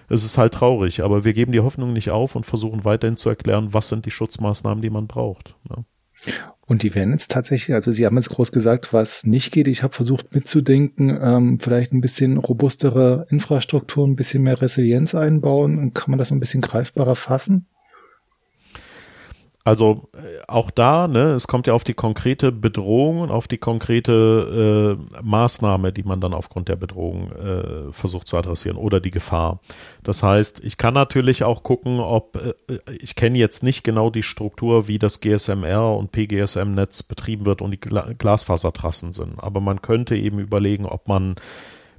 Es 0.07 0.23
ist 0.23 0.37
halt 0.37 0.53
traurig, 0.53 1.03
aber 1.03 1.25
wir 1.25 1.33
geben 1.33 1.51
die 1.51 1.59
Hoffnung 1.59 1.91
nicht 1.91 2.09
auf 2.09 2.37
und 2.37 2.45
versuchen 2.45 2.85
weiterhin 2.85 3.17
zu 3.17 3.27
erklären, 3.27 3.73
was 3.73 3.89
sind 3.89 4.05
die 4.05 4.11
Schutzmaßnahmen, 4.11 4.81
die 4.81 4.89
man 4.89 5.07
braucht. 5.07 5.57
Ne? 5.69 5.83
Und 6.65 6.83
die 6.83 6.95
werden 6.95 7.11
jetzt 7.11 7.29
tatsächlich, 7.31 7.73
also 7.75 7.91
Sie 7.91 8.05
haben 8.05 8.15
jetzt 8.15 8.29
groß 8.29 8.51
gesagt, 8.51 8.93
was 8.93 9.25
nicht 9.25 9.51
geht. 9.51 9.67
Ich 9.67 9.83
habe 9.83 9.93
versucht 9.93 10.33
mitzudenken, 10.33 11.19
ähm, 11.21 11.59
vielleicht 11.59 11.91
ein 11.91 12.01
bisschen 12.01 12.37
robustere 12.37 13.27
Infrastruktur, 13.29 14.07
ein 14.07 14.15
bisschen 14.15 14.43
mehr 14.43 14.61
Resilienz 14.61 15.13
einbauen. 15.13 15.77
Und 15.77 15.93
kann 15.93 16.11
man 16.11 16.19
das 16.19 16.31
ein 16.31 16.39
bisschen 16.39 16.61
greifbarer 16.61 17.15
fassen? 17.15 17.67
Also 19.65 20.09
äh, 20.13 20.41
auch 20.47 20.71
da, 20.71 21.07
ne, 21.07 21.31
es 21.31 21.47
kommt 21.47 21.67
ja 21.67 21.73
auf 21.73 21.85
die 21.85 21.93
konkrete 21.93 22.51
Bedrohung 22.51 23.21
und 23.21 23.31
auf 23.31 23.47
die 23.47 23.57
konkrete 23.57 24.97
äh, 24.99 25.21
Maßnahme, 25.23 25.93
die 25.93 26.03
man 26.03 26.19
dann 26.19 26.33
aufgrund 26.33 26.67
der 26.67 26.75
Bedrohung 26.75 27.31
äh, 27.31 27.91
versucht 27.93 28.27
zu 28.27 28.37
adressieren 28.37 28.75
oder 28.75 28.99
die 28.99 29.11
Gefahr. 29.11 29.61
Das 30.03 30.21
heißt, 30.21 30.61
ich 30.65 30.75
kann 30.75 30.93
natürlich 30.93 31.45
auch 31.45 31.63
gucken, 31.63 32.01
ob 32.01 32.35
äh, 32.35 32.79
ich 32.99 33.15
kenne 33.15 33.37
jetzt 33.37 33.63
nicht 33.63 33.85
genau 33.85 34.09
die 34.09 34.23
Struktur, 34.23 34.89
wie 34.89 34.99
das 34.99 35.21
GSMR 35.21 35.95
und 35.95 36.11
PGSM-Netz 36.11 37.03
betrieben 37.03 37.45
wird 37.45 37.61
und 37.61 37.71
die 37.71 37.79
Gla 37.79 38.11
Glasfasertrassen 38.17 39.13
sind. 39.13 39.41
Aber 39.41 39.61
man 39.61 39.81
könnte 39.81 40.17
eben 40.17 40.39
überlegen, 40.39 40.85
ob 40.85 41.07
man 41.07 41.35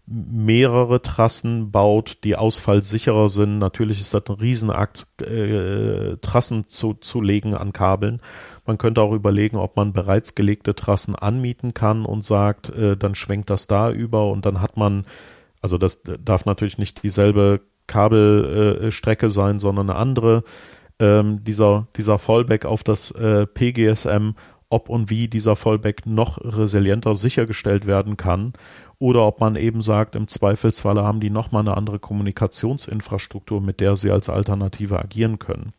mehrere 0.07 1.01
Trassen 1.01 1.71
baut, 1.71 2.19
die 2.25 2.37
ausfallsicherer 2.37 3.29
sind. 3.29 3.59
Natürlich 3.59 4.01
ist 4.01 4.13
das 4.13 4.27
ein 4.29 4.35
Riesenakt, 4.35 5.07
äh, 5.23 6.19
Trassen 6.19 6.67
zu, 6.67 6.95
zu 6.95 7.23
legen 7.23 7.55
an 7.55 7.73
Kabeln. 7.73 8.21
Man 8.67 8.77
könnte 8.77 9.01
auch 9.01 9.13
überlegen, 9.13 9.57
ob 9.57 9.77
man 9.77 9.95
bereits 9.95 10.35
gelegte 10.35 10.75
Trassen 10.75 11.15
anmieten 11.15 11.73
kann 11.73 12.05
und 12.05 12.23
sagt, 12.23 12.69
äh, 12.71 12.97
dann 12.99 13.15
schwenkt 13.15 13.49
das 13.49 13.67
da 13.67 13.91
über 13.91 14.31
und 14.31 14.45
dann 14.45 14.61
hat 14.61 14.77
man, 14.77 15.07
also 15.63 15.79
das 15.79 16.03
darf 16.03 16.45
natürlich 16.45 16.77
nicht 16.77 17.03
dieselbe 17.03 17.61
Kabelstrecke 17.87 19.27
äh, 19.27 19.31
sein, 19.31 19.59
sondern 19.59 19.89
eine 19.89 19.99
andere. 19.99 20.45
Ähm, 20.99 21.43
dieser, 21.45 21.89
dieser 21.97 22.19
Fallback 22.19 22.67
auf 22.67 22.85
das 22.85 23.11
äh, 23.11 23.47
PGSM 23.47 24.35
ob 24.71 24.89
und 24.89 25.09
wie 25.09 25.29
dieser 25.29 25.57
Fallback 25.57 26.05
noch 26.05 26.39
resilienter 26.43 27.15
sichergestellt 27.15 27.87
werden 27.87 28.17
kann 28.17 28.55
oder 29.05 29.27
ob 29.27 29.39
man 29.39 29.55
eben 29.55 29.83
sagt, 29.83 30.17
im 30.17 30.29
Zweifelsfalle 30.29 31.05
haben 31.05 31.21
die 31.21 31.29
nochmal 31.29 31.61
eine 31.61 31.77
andere 31.77 31.99
Kommunikationsinfrastruktur, 31.99 33.61
mit 33.61 33.81
der 33.81 33.97
sie 33.97 34.11
als 34.11 34.31
Alternative 34.31 34.99
agieren 34.99 35.39
können. 35.39 35.75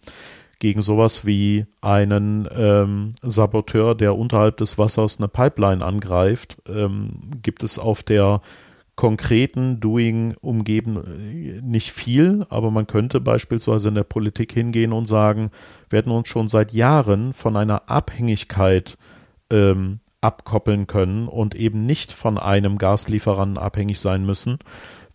Gegen 0.59 0.81
sowas 0.81 1.25
wie 1.25 1.65
einen 1.81 2.47
ähm, 2.55 3.15
Saboteur, 3.23 3.95
der 3.95 4.15
unterhalb 4.15 4.57
des 4.57 4.77
Wassers 4.77 5.17
eine 5.17 5.27
Pipeline 5.27 5.83
angreift, 5.83 6.57
ähm, 6.69 7.13
gibt 7.41 7.63
es 7.63 7.79
auf 7.79 8.03
der 8.03 8.41
konkreten 8.95 9.79
Doing 9.79 10.35
umgeben 10.39 10.97
äh, 10.97 11.61
nicht 11.63 11.93
viel, 11.93 12.45
aber 12.49 12.69
man 12.69 12.85
könnte 12.85 13.19
beispielsweise 13.19 13.89
in 13.89 13.95
der 13.95 14.03
Politik 14.03 14.51
hingehen 14.51 14.93
und 14.93 15.07
sagen, 15.07 15.49
wir 15.89 15.97
hätten 15.97 16.11
uns 16.11 16.27
schon 16.27 16.47
seit 16.47 16.73
Jahren 16.73 17.33
von 17.33 17.57
einer 17.57 17.89
Abhängigkeit 17.89 18.99
ähm, 19.49 19.99
abkoppeln 20.25 20.88
können 20.88 21.27
und 21.27 21.53
eben 21.55 21.85
nicht 21.85 22.11
von 22.11 22.38
einem 22.38 22.77
Gaslieferanten 22.77 23.57
abhängig 23.57 23.99
sein 23.99 24.25
müssen. 24.25 24.57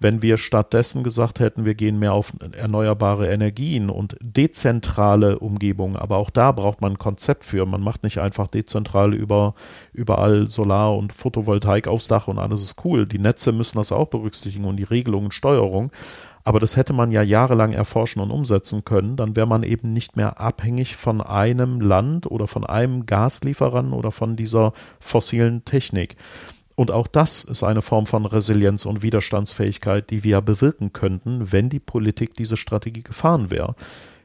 Wenn 0.02 0.22
wir 0.22 0.38
stattdessen 0.38 1.04
gesagt 1.04 1.40
hätten, 1.40 1.66
wir 1.66 1.74
gehen 1.74 1.98
mehr 1.98 2.14
auf 2.14 2.32
erneuerbare 2.52 3.28
Energien 3.28 3.90
und 3.90 4.16
dezentrale 4.22 5.38
Umgebungen, 5.38 5.96
aber 5.96 6.16
auch 6.16 6.30
da 6.30 6.52
braucht 6.52 6.80
man 6.80 6.92
ein 6.92 6.98
Konzept 6.98 7.44
für. 7.44 7.66
Man 7.66 7.82
macht 7.82 8.02
nicht 8.02 8.18
einfach 8.18 8.46
dezentral 8.46 9.12
über, 9.12 9.54
überall 9.92 10.46
Solar 10.46 10.96
und 10.96 11.12
Photovoltaik 11.12 11.86
aufs 11.86 12.08
Dach 12.08 12.28
und 12.28 12.38
alles 12.38 12.62
ist 12.62 12.82
cool. 12.84 13.06
Die 13.06 13.18
Netze 13.18 13.52
müssen 13.52 13.76
das 13.76 13.92
auch 13.92 14.08
berücksichtigen 14.08 14.64
und 14.64 14.76
die 14.76 14.84
Regelungen, 14.84 15.32
Steuerung. 15.32 15.92
Aber 16.44 16.58
das 16.58 16.76
hätte 16.76 16.92
man 16.92 17.10
ja 17.10 17.22
jahrelang 17.22 17.72
erforschen 17.72 18.22
und 18.22 18.30
umsetzen 18.30 18.84
können. 18.84 19.16
Dann 19.16 19.36
wäre 19.36 19.46
man 19.46 19.62
eben 19.62 19.92
nicht 19.92 20.16
mehr 20.16 20.40
abhängig 20.40 20.96
von 20.96 21.20
einem 21.20 21.80
Land 21.80 22.30
oder 22.30 22.46
von 22.46 22.64
einem 22.64 23.06
Gaslieferanten 23.06 23.92
oder 23.92 24.10
von 24.10 24.36
dieser 24.36 24.72
fossilen 25.00 25.64
Technik. 25.64 26.16
Und 26.76 26.92
auch 26.92 27.08
das 27.08 27.44
ist 27.44 27.62
eine 27.62 27.82
Form 27.82 28.06
von 28.06 28.24
Resilienz 28.24 28.86
und 28.86 29.02
Widerstandsfähigkeit, 29.02 30.08
die 30.08 30.24
wir 30.24 30.40
bewirken 30.40 30.94
könnten, 30.94 31.52
wenn 31.52 31.68
die 31.68 31.78
Politik 31.78 32.34
diese 32.34 32.56
Strategie 32.56 33.02
gefahren 33.02 33.50
wäre. 33.50 33.74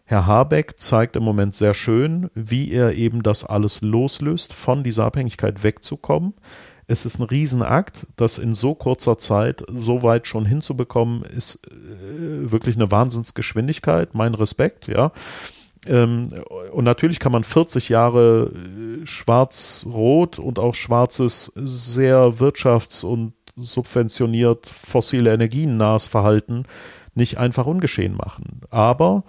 Herr 0.06 0.25
Habeck 0.25 0.80
zeigt 0.80 1.15
im 1.15 1.23
Moment 1.23 1.54
sehr 1.54 1.73
schön, 1.73 2.30
wie 2.34 2.71
er 2.71 2.93
eben 2.93 3.23
das 3.23 3.43
alles 3.43 3.82
loslöst, 3.82 4.54
von 4.54 4.84
dieser 4.84 5.04
Abhängigkeit 5.04 5.63
wegzukommen. 5.63 6.34
Es 6.88 7.06
ist 7.06 7.19
ein 7.19 7.24
Riesenakt, 7.24 8.08
das 8.15 8.38
in 8.38 8.54
so 8.54 8.76
kurzer 8.76 9.17
Zeit 9.17 9.63
so 9.74 10.04
weit 10.04 10.28
schon 10.28 10.45
hinzubekommen, 10.45 11.24
ist 11.24 11.60
äh, 11.67 12.52
wirklich 12.52 12.76
eine 12.76 12.91
Wahnsinnsgeschwindigkeit. 12.91 14.13
Mein 14.13 14.36
Respekt, 14.36 14.88
ja. 14.88 15.12
Ähm, 15.88 16.30
und 16.71 16.84
natürlich 16.84 17.19
kann 17.19 17.32
man 17.32 17.43
40 17.43 17.89
Jahre 17.89 18.52
äh, 18.54 19.06
schwarz-rot 19.06 20.39
und 20.39 20.60
auch 20.60 20.76
schwarzes, 20.76 21.52
sehr 21.56 22.34
wirtschafts- 22.39 23.06
und 23.06 23.34
subventioniert 23.56 24.65
fossile 24.65 25.34
Energien 25.34 25.78
nahes 25.78 26.08
Verhalten 26.08 26.63
nicht 27.13 27.38
einfach 27.38 27.65
ungeschehen 27.65 28.15
machen. 28.15 28.62
Aber 28.69 29.24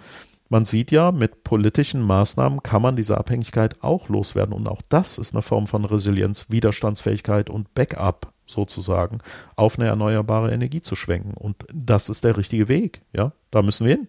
man 0.49 0.65
sieht 0.65 0.91
ja, 0.91 1.11
mit 1.11 1.43
politischen 1.43 2.01
Maßnahmen 2.01 2.63
kann 2.63 2.81
man 2.81 2.95
diese 2.95 3.17
Abhängigkeit 3.17 3.83
auch 3.83 4.09
loswerden. 4.09 4.53
Und 4.53 4.69
auch 4.69 4.81
das 4.89 5.17
ist 5.17 5.33
eine 5.33 5.41
Form 5.41 5.67
von 5.67 5.85
Resilienz, 5.85 6.47
Widerstandsfähigkeit 6.49 7.49
und 7.49 7.73
Backup 7.73 8.33
sozusagen 8.45 9.19
auf 9.55 9.77
eine 9.77 9.89
erneuerbare 9.89 10.53
Energie 10.53 10.81
zu 10.81 10.95
schwenken. 10.95 11.33
Und 11.33 11.65
das 11.73 12.09
ist 12.09 12.23
der 12.23 12.37
richtige 12.37 12.69
Weg. 12.69 13.01
Ja, 13.13 13.33
da 13.51 13.61
müssen 13.61 13.85
wir 13.87 13.95
hin. 13.95 14.07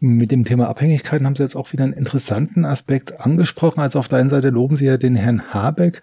Mit 0.00 0.32
dem 0.32 0.44
Thema 0.44 0.68
Abhängigkeiten 0.68 1.24
haben 1.24 1.34
Sie 1.34 1.42
jetzt 1.42 1.56
auch 1.56 1.72
wieder 1.72 1.84
einen 1.84 1.94
interessanten 1.94 2.66
Aspekt 2.66 3.20
angesprochen. 3.20 3.80
Also 3.80 3.98
auf 3.98 4.08
der 4.08 4.18
einen 4.18 4.28
Seite 4.28 4.50
loben 4.50 4.76
Sie 4.76 4.84
ja 4.84 4.98
den 4.98 5.16
Herrn 5.16 5.54
Habeck. 5.54 6.02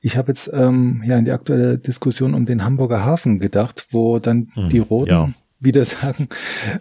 Ich 0.00 0.16
habe 0.16 0.32
jetzt 0.32 0.50
ähm, 0.52 1.04
ja 1.06 1.16
in 1.16 1.26
die 1.26 1.30
aktuelle 1.30 1.78
Diskussion 1.78 2.34
um 2.34 2.46
den 2.46 2.64
Hamburger 2.64 3.04
Hafen 3.04 3.38
gedacht, 3.38 3.86
wo 3.90 4.18
dann 4.18 4.48
hm, 4.54 4.68
die 4.70 4.80
Roten 4.80 5.10
ja 5.10 5.28
wieder 5.58 5.84
sagen, 5.86 6.28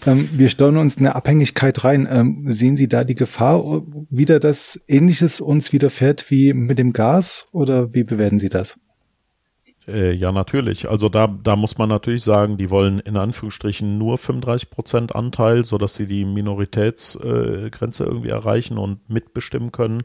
ähm, 0.05 0.29
wir 0.31 0.49
steuern 0.49 0.77
uns 0.77 0.97
eine 0.97 1.15
Abhängigkeit 1.15 1.83
rein. 1.83 2.07
Ähm, 2.09 2.43
sehen 2.47 2.77
Sie 2.77 2.87
da 2.87 3.03
die 3.03 3.15
Gefahr, 3.15 3.83
wieder 4.09 4.39
dass 4.39 4.79
Ähnliches 4.87 5.41
uns 5.41 5.73
widerfährt 5.73 6.29
wie 6.29 6.53
mit 6.53 6.77
dem 6.77 6.93
Gas 6.93 7.47
oder 7.51 7.93
wie 7.93 8.03
bewerten 8.03 8.39
Sie 8.39 8.49
das? 8.49 8.77
Äh, 9.87 10.13
ja, 10.13 10.31
natürlich. 10.31 10.89
Also 10.89 11.09
da, 11.09 11.27
da 11.27 11.55
muss 11.55 11.77
man 11.77 11.89
natürlich 11.89 12.23
sagen, 12.23 12.57
die 12.57 12.69
wollen 12.69 12.99
in 12.99 13.17
Anführungsstrichen 13.17 13.97
nur 13.97 14.17
35 14.17 14.69
Prozent 14.69 15.15
Anteil, 15.15 15.63
sodass 15.63 15.95
sie 15.95 16.07
die 16.07 16.25
Minoritätsgrenze 16.25 18.03
äh, 18.03 18.07
irgendwie 18.07 18.29
erreichen 18.29 18.77
und 18.77 19.07
mitbestimmen 19.09 19.71
können. 19.71 20.01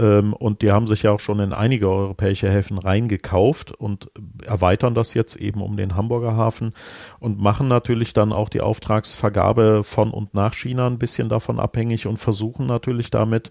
Ähm, 0.00 0.32
und 0.32 0.62
die 0.62 0.72
haben 0.72 0.86
sich 0.86 1.02
ja 1.02 1.10
auch 1.10 1.20
schon 1.20 1.40
in 1.40 1.52
einige 1.52 1.90
europäische 1.90 2.50
Häfen 2.50 2.78
reingekauft 2.78 3.72
und 3.72 4.10
erweitern 4.44 4.94
das 4.94 5.12
jetzt 5.12 5.36
eben 5.36 5.60
um 5.60 5.76
den 5.76 5.94
Hamburger 5.94 6.34
Hafen 6.34 6.72
und 7.18 7.38
machen 7.38 7.68
natürlich 7.68 8.14
dann 8.14 8.32
auch 8.32 8.48
die 8.48 8.62
Auftragsvergabe 8.62 9.84
von 9.84 10.10
und 10.10 10.32
nach 10.32 10.54
China 10.54 10.86
ein 10.86 10.98
bisschen 10.98 11.28
davon 11.28 11.60
abhängig 11.60 12.06
und 12.06 12.16
versuchen 12.16 12.66
natürlich 12.66 13.10
damit 13.10 13.50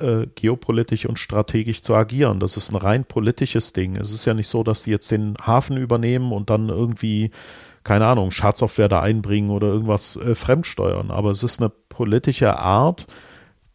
äh, 0.00 0.26
geopolitisch 0.34 1.06
und 1.06 1.20
strategisch 1.20 1.80
zu 1.82 1.94
agieren. 1.94 2.40
Das 2.40 2.56
ist 2.56 2.72
ein 2.72 2.76
rein 2.76 3.04
politisches 3.04 3.72
Ding. 3.72 3.94
Es 3.94 4.12
ist 4.12 4.24
ja 4.24 4.34
nicht 4.34 4.48
so, 4.48 4.64
dass 4.64 4.82
die 4.82 4.90
jetzt 4.90 5.12
den 5.12 5.34
Hafen 5.46 5.76
übernehmen 5.76 6.32
und 6.32 6.50
dann 6.50 6.70
irgendwie 6.70 7.30
keine 7.84 8.06
Ahnung, 8.06 8.30
Schadsoftware 8.30 8.88
da 8.88 9.00
einbringen 9.02 9.50
oder 9.50 9.68
irgendwas 9.68 10.16
äh, 10.16 10.34
fremdsteuern. 10.34 11.10
Aber 11.10 11.30
es 11.30 11.42
ist 11.42 11.60
eine 11.60 11.68
politische 11.68 12.58
Art, 12.58 13.06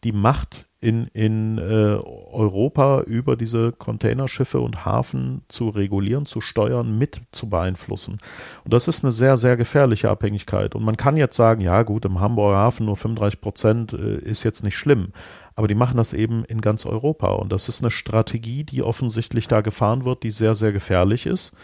die 0.02 0.10
Macht 0.10 0.66
in, 0.80 1.08
in 1.08 1.58
äh, 1.58 1.62
Europa 1.62 3.02
über 3.02 3.36
diese 3.36 3.72
Containerschiffe 3.72 4.60
und 4.60 4.86
Hafen 4.86 5.42
zu 5.48 5.68
regulieren, 5.68 6.24
zu 6.24 6.40
steuern, 6.40 6.96
mit 6.96 7.20
zu 7.32 7.50
beeinflussen. 7.50 8.18
Und 8.64 8.72
das 8.72 8.88
ist 8.88 9.04
eine 9.04 9.12
sehr, 9.12 9.36
sehr 9.36 9.58
gefährliche 9.58 10.08
Abhängigkeit. 10.08 10.74
Und 10.74 10.82
man 10.82 10.96
kann 10.96 11.18
jetzt 11.18 11.36
sagen, 11.36 11.60
ja 11.60 11.82
gut, 11.82 12.06
im 12.06 12.20
Hamburger 12.20 12.56
Hafen 12.56 12.86
nur 12.86 12.96
35 12.96 13.40
Prozent 13.40 13.92
äh, 13.92 14.18
ist 14.18 14.42
jetzt 14.42 14.64
nicht 14.64 14.76
schlimm. 14.76 15.12
Aber 15.54 15.68
die 15.68 15.74
machen 15.74 15.98
das 15.98 16.14
eben 16.14 16.44
in 16.46 16.62
ganz 16.62 16.86
Europa. 16.86 17.28
Und 17.32 17.52
das 17.52 17.68
ist 17.68 17.82
eine 17.82 17.90
Strategie, 17.90 18.64
die 18.64 18.82
offensichtlich 18.82 19.48
da 19.48 19.60
gefahren 19.60 20.06
wird, 20.06 20.22
die 20.22 20.30
sehr, 20.30 20.54
sehr 20.54 20.72
gefährlich 20.72 21.26
ist. 21.26 21.54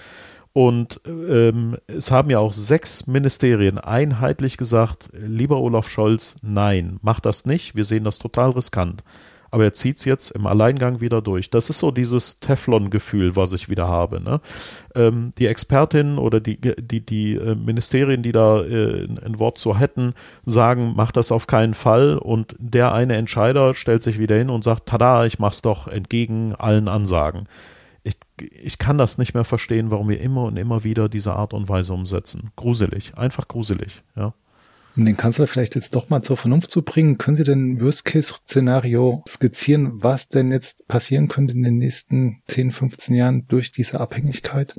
Und 0.56 1.02
ähm, 1.06 1.76
es 1.86 2.10
haben 2.10 2.30
ja 2.30 2.38
auch 2.38 2.54
sechs 2.54 3.06
Ministerien 3.06 3.76
einheitlich 3.76 4.56
gesagt, 4.56 5.10
lieber 5.12 5.58
Olaf 5.58 5.90
Scholz, 5.90 6.36
nein, 6.40 6.98
mach 7.02 7.20
das 7.20 7.44
nicht, 7.44 7.76
wir 7.76 7.84
sehen 7.84 8.04
das 8.04 8.18
total 8.18 8.52
riskant. 8.52 9.04
Aber 9.50 9.64
er 9.64 9.74
zieht 9.74 9.98
es 9.98 10.06
jetzt 10.06 10.30
im 10.30 10.46
Alleingang 10.46 11.02
wieder 11.02 11.20
durch. 11.20 11.50
Das 11.50 11.68
ist 11.68 11.78
so 11.78 11.90
dieses 11.90 12.40
Teflon-Gefühl, 12.40 13.36
was 13.36 13.52
ich 13.52 13.68
wieder 13.68 13.86
habe. 13.86 14.18
Ne? 14.22 14.40
Ähm, 14.94 15.30
die 15.38 15.46
Expertinnen 15.46 16.16
oder 16.16 16.40
die, 16.40 16.58
die, 16.58 17.04
die 17.04 17.34
äh, 17.34 17.54
Ministerien, 17.54 18.22
die 18.22 18.32
da 18.32 18.62
äh, 18.62 19.06
ein 19.26 19.38
Wort 19.38 19.58
so 19.58 19.76
hätten, 19.76 20.14
sagen, 20.46 20.94
mach 20.96 21.12
das 21.12 21.32
auf 21.32 21.46
keinen 21.46 21.74
Fall. 21.74 22.16
Und 22.16 22.56
der 22.58 22.94
eine 22.94 23.16
Entscheider 23.16 23.74
stellt 23.74 24.02
sich 24.02 24.18
wieder 24.18 24.36
hin 24.36 24.48
und 24.48 24.64
sagt, 24.64 24.86
tada, 24.86 25.26
ich 25.26 25.38
mach's 25.38 25.60
doch 25.60 25.86
entgegen 25.86 26.54
allen 26.54 26.88
Ansagen 26.88 27.46
ich, 28.06 28.16
ich 28.40 28.78
kann 28.78 28.98
das 28.98 29.18
nicht 29.18 29.34
mehr 29.34 29.44
verstehen, 29.44 29.90
warum 29.90 30.08
wir 30.08 30.20
immer 30.20 30.44
und 30.44 30.56
immer 30.56 30.84
wieder 30.84 31.08
diese 31.08 31.34
Art 31.34 31.52
und 31.52 31.68
Weise 31.68 31.92
umsetzen. 31.92 32.50
Gruselig, 32.56 33.18
einfach 33.18 33.48
gruselig, 33.48 34.02
ja. 34.14 34.32
Um 34.96 35.04
den 35.04 35.16
Kanzler 35.16 35.46
vielleicht 35.46 35.74
jetzt 35.74 35.94
doch 35.94 36.08
mal 36.08 36.22
zur 36.22 36.38
Vernunft 36.38 36.70
zu 36.70 36.80
bringen, 36.80 37.18
können 37.18 37.36
Sie 37.36 37.44
denn 37.44 37.82
Worst-Case-Szenario 37.82 39.22
skizzieren, 39.28 40.02
was 40.02 40.28
denn 40.28 40.50
jetzt 40.50 40.88
passieren 40.88 41.28
könnte 41.28 41.52
in 41.52 41.62
den 41.62 41.76
nächsten 41.76 42.40
10, 42.46 42.70
15 42.70 43.14
Jahren 43.14 43.46
durch 43.48 43.72
diese 43.72 44.00
Abhängigkeit? 44.00 44.74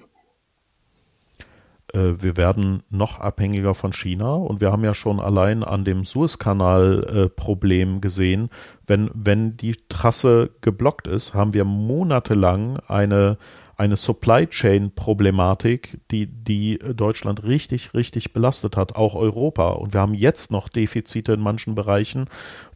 Äh, 1.93 2.21
wir 2.21 2.37
werden 2.37 2.83
noch 2.89 3.19
abhängiger 3.19 3.73
von 3.73 3.93
China 3.93 4.33
und 4.33 4.61
wir 4.61 4.71
haben 4.71 4.83
ja 4.83 4.93
schon 4.93 5.19
allein 5.19 5.63
an 5.63 5.83
dem 5.83 6.03
Suezkanal-Problem 6.03 7.97
äh, 7.97 7.99
gesehen, 7.99 8.49
wenn, 8.85 9.09
wenn 9.13 9.57
die 9.57 9.75
Trasse 9.89 10.51
geblockt 10.61 11.07
ist, 11.07 11.33
haben 11.33 11.53
wir 11.53 11.65
monatelang 11.65 12.79
eine, 12.87 13.37
eine 13.75 13.97
Supply 13.97 14.47
Chain 14.47 14.93
Problematik, 14.95 15.99
die, 16.11 16.27
die 16.27 16.79
Deutschland 16.79 17.43
richtig, 17.43 17.93
richtig 17.93 18.33
belastet 18.33 18.77
hat, 18.77 18.95
auch 18.95 19.15
Europa. 19.15 19.69
Und 19.69 19.93
wir 19.93 20.01
haben 20.01 20.13
jetzt 20.13 20.51
noch 20.51 20.69
Defizite 20.69 21.33
in 21.33 21.41
manchen 21.41 21.75
Bereichen, 21.75 22.25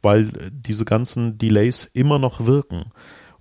weil 0.02 0.30
diese 0.52 0.86
ganzen 0.86 1.38
Delays 1.38 1.86
immer 1.86 2.20
noch 2.20 2.46
wirken. 2.46 2.92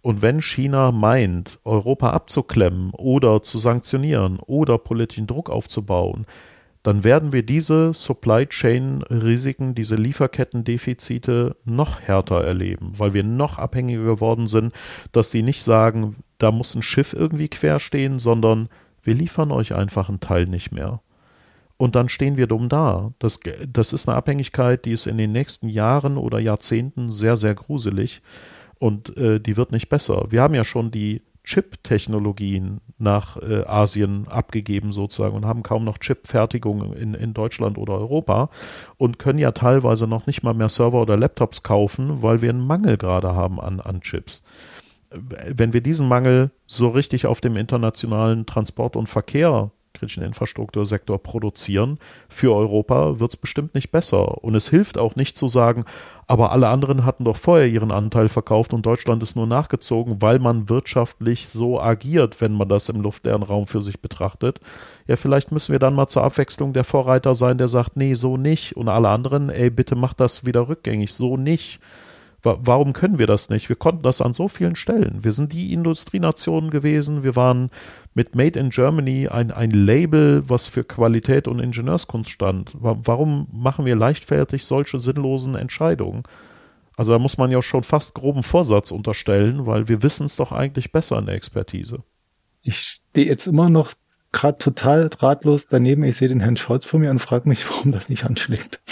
Und 0.03 0.23
wenn 0.23 0.41
China 0.41 0.93
meint, 0.93 1.59
Europa 1.65 2.11
abzuklemmen 2.11 2.91
oder 2.93 3.43
zu 3.43 3.59
sanktionieren 3.59 4.39
oder 4.39 4.79
politischen 4.79 5.27
Druck 5.27 5.51
aufzubauen, 5.51 6.27
dann 6.83 7.05
werden 7.05 7.35
wir 7.35 7.43
diese 7.43 7.93
Supply 7.93 8.47
Chain 8.47 9.03
Risiken, 9.03 9.75
diese 9.75 9.97
Lieferkettendefizite 9.97 11.57
noch 11.65 12.01
härter 12.01 12.43
erleben, 12.43 12.93
weil 12.97 13.13
wir 13.13 13.23
noch 13.23 13.59
abhängiger 13.59 14.05
geworden 14.05 14.47
sind, 14.47 14.73
dass 15.13 15.31
sie 15.31 15.43
nicht 15.43 15.63
sagen, 15.63 16.17
da 16.39 16.51
muss 16.51 16.75
ein 16.75 16.83
Schiff 16.83 17.13
irgendwie 17.13 17.49
quer 17.49 17.81
stehen, 17.81 18.19
sondern 18.19 18.71
wir 19.03 19.15
liefern 19.15 19.53
euch 19.53 19.75
einfach 19.75 20.09
einen 20.09 20.21
Teil 20.21 20.45
nicht 20.45 20.73
mehr. 20.73 21.01
Und 21.77 21.97
dann 21.97 22.09
stehen 22.09 22.37
wir 22.37 22.47
dumm 22.47 22.69
da. 22.69 23.13
Das, 23.19 23.41
das 23.67 23.93
ist 23.93 24.09
eine 24.09 24.17
Abhängigkeit, 24.17 24.85
die 24.85 24.93
ist 24.93 25.07
in 25.07 25.19
den 25.19 25.33
nächsten 25.33 25.69
Jahren 25.69 26.17
oder 26.17 26.39
Jahrzehnten 26.39 27.11
sehr, 27.11 27.37
sehr 27.37 27.55
gruselig 27.55 28.23
und 28.81 29.17
äh, 29.17 29.39
die 29.39 29.57
wird 29.57 29.71
nicht 29.71 29.89
besser. 29.89 30.27
Wir 30.31 30.43
haben 30.43 30.55
ja 30.55 30.65
schon 30.65 30.91
die 30.91 31.23
Chip-Technologien 31.45 32.81
nach 32.99 33.37
äh, 33.37 33.65
Asien 33.65 34.27
abgegeben 34.29 34.91
sozusagen 34.91 35.37
und 35.37 35.47
haben 35.47 35.63
kaum 35.63 35.85
noch 35.85 35.99
Chip-Fertigung 35.99 36.95
in, 36.95 37.15
in 37.15 37.35
Deutschland 37.35 37.79
oder 37.79 37.95
Europa 37.95 38.51
und 38.97 39.19
können 39.19 39.39
ja 39.39 39.53
teilweise 39.53 40.07
noch 40.07 40.27
nicht 40.27 40.43
mal 40.43 40.55
mehr 40.55 40.69
Server 40.69 41.01
oder 41.01 41.17
Laptops 41.17 41.63
kaufen, 41.63 42.23
weil 42.23 42.43
wir 42.43 42.51
einen 42.51 42.67
Mangel 42.67 42.97
gerade 42.97 43.35
haben 43.35 43.61
an, 43.61 43.81
an 43.81 44.01
Chips. 44.01 44.43
Wenn 45.11 45.73
wir 45.73 45.83
diesen 45.83 46.09
Mangel 46.09 46.51
so 46.67 46.89
richtig 46.89 47.27
auf 47.27 47.41
dem 47.41 47.57
internationalen 47.57 48.47
Transport 48.47 48.97
und 48.97 49.09
Verkehr 49.09 49.73
kritischen 49.93 50.23
Infrastruktursektor 50.23 51.23
produzieren 51.23 51.99
für 52.29 52.55
Europa, 52.55 53.21
wird 53.21 53.33
es 53.33 53.37
bestimmt 53.37 53.75
nicht 53.75 53.91
besser. 53.91 54.43
Und 54.45 54.55
es 54.55 54.69
hilft 54.71 54.99
auch 54.99 55.17
nicht 55.17 55.37
zu 55.37 55.49
sagen, 55.49 55.85
aber 56.27 56.53
alle 56.53 56.69
anderen 56.69 57.05
hatten 57.05 57.25
doch 57.25 57.37
vorher 57.37 57.67
ihren 57.67 57.91
Anteil 57.91 58.29
verkauft 58.29 58.73
und 58.73 58.87
Deutschland 58.87 59.23
ist 59.23 59.35
nur 59.35 59.47
nachgezogen, 59.47 60.23
weil 60.23 60.39
man 60.39 60.69
wirtschaftlich 60.69 61.49
so 61.49 61.81
agiert, 61.81 62.41
wenn 62.41 62.53
man 62.53 62.69
das 62.69 62.89
im 62.89 63.01
luftleeren 63.01 63.43
Raum 63.43 63.67
für 63.67 63.83
sich 63.83 64.01
betrachtet. 64.01 64.61
Ja, 65.09 65.17
vielleicht 65.17 65.51
müssen 65.51 65.73
wir 65.73 65.81
dann 65.81 65.95
mal 65.95 66.07
zur 66.07 66.23
Abwechslung 66.23 66.73
der 66.73 66.85
Vorreiter 66.85 67.35
sein, 67.35 67.59
der 67.59 67.69
sagt, 67.69 67.97
nee, 67.97 68.15
so 68.15 68.37
nicht. 68.37 68.77
Und 68.77 68.89
alle 68.89 69.09
anderen, 69.09 69.51
ey, 69.51 69.71
bitte 69.71 69.97
macht 69.97 70.21
das 70.21 70.47
wieder 70.47 70.69
rückgängig, 70.69 71.13
so 71.13 71.37
nicht. 71.37 71.81
Warum 72.43 72.95
können 72.95 73.19
wir 73.19 73.27
das 73.27 73.51
nicht? 73.51 73.69
Wir 73.69 73.77
konnten 73.77 74.03
das 74.03 74.23
an 74.23 74.33
so 74.33 74.49
vielen 74.49 74.75
Stellen. 74.75 75.23
Wir 75.23 75.33
sind 75.33 75.53
die 75.53 75.73
Industrienation 75.75 76.71
gewesen. 76.71 77.23
Wir 77.23 77.37
waren 77.37 77.71
mit 78.15 78.35
Made 78.35 78.59
in 78.59 78.71
Germany 78.71 79.29
ein, 79.29 79.51
ein 79.51 79.71
Label, 79.71 80.49
was 80.49 80.67
für 80.67 80.83
Qualität 80.83 81.49
und 81.49 81.61
Ingenieurskunst 81.61 82.31
stand. 82.31 82.73
Warum 82.75 83.47
machen 83.53 83.85
wir 83.85 83.95
leichtfertig 83.95 84.65
solche 84.65 84.99
sinnlosen 84.99 85.55
Entscheidungen? 85.55 86.23
Also 86.97 87.13
da 87.13 87.19
muss 87.19 87.39
man 87.39 87.51
ja 87.51 87.63
schon 87.63 87.83
fast 87.83 88.15
groben 88.15 88.43
Vorsatz 88.43 88.91
unterstellen, 88.91 89.67
weil 89.67 89.89
wir 89.89 90.03
wissen 90.03 90.27
es 90.27 90.37
doch 90.37 90.53
eigentlich 90.53 90.93
besser 90.93 91.19
in 91.19 91.27
der 91.27 91.35
Expertise. 91.35 92.03
Ich 92.63 92.79
stehe 92.79 93.27
jetzt 93.27 93.47
immer 93.47 93.71
noch 93.71 93.93
gerade 94.33 94.59
total 94.59 95.11
ratlos 95.19 95.67
daneben. 95.69 96.05
Ich 96.05 96.17
sehe 96.17 96.29
den 96.29 96.41
Herrn 96.41 96.57
Scholz 96.57 96.85
vor 96.85 97.01
mir 97.01 97.11
und 97.11 97.19
frage 97.19 97.49
mich, 97.49 97.69
warum 97.71 97.93
das 97.93 98.09
nicht 98.09 98.25
anschlägt. 98.25 98.83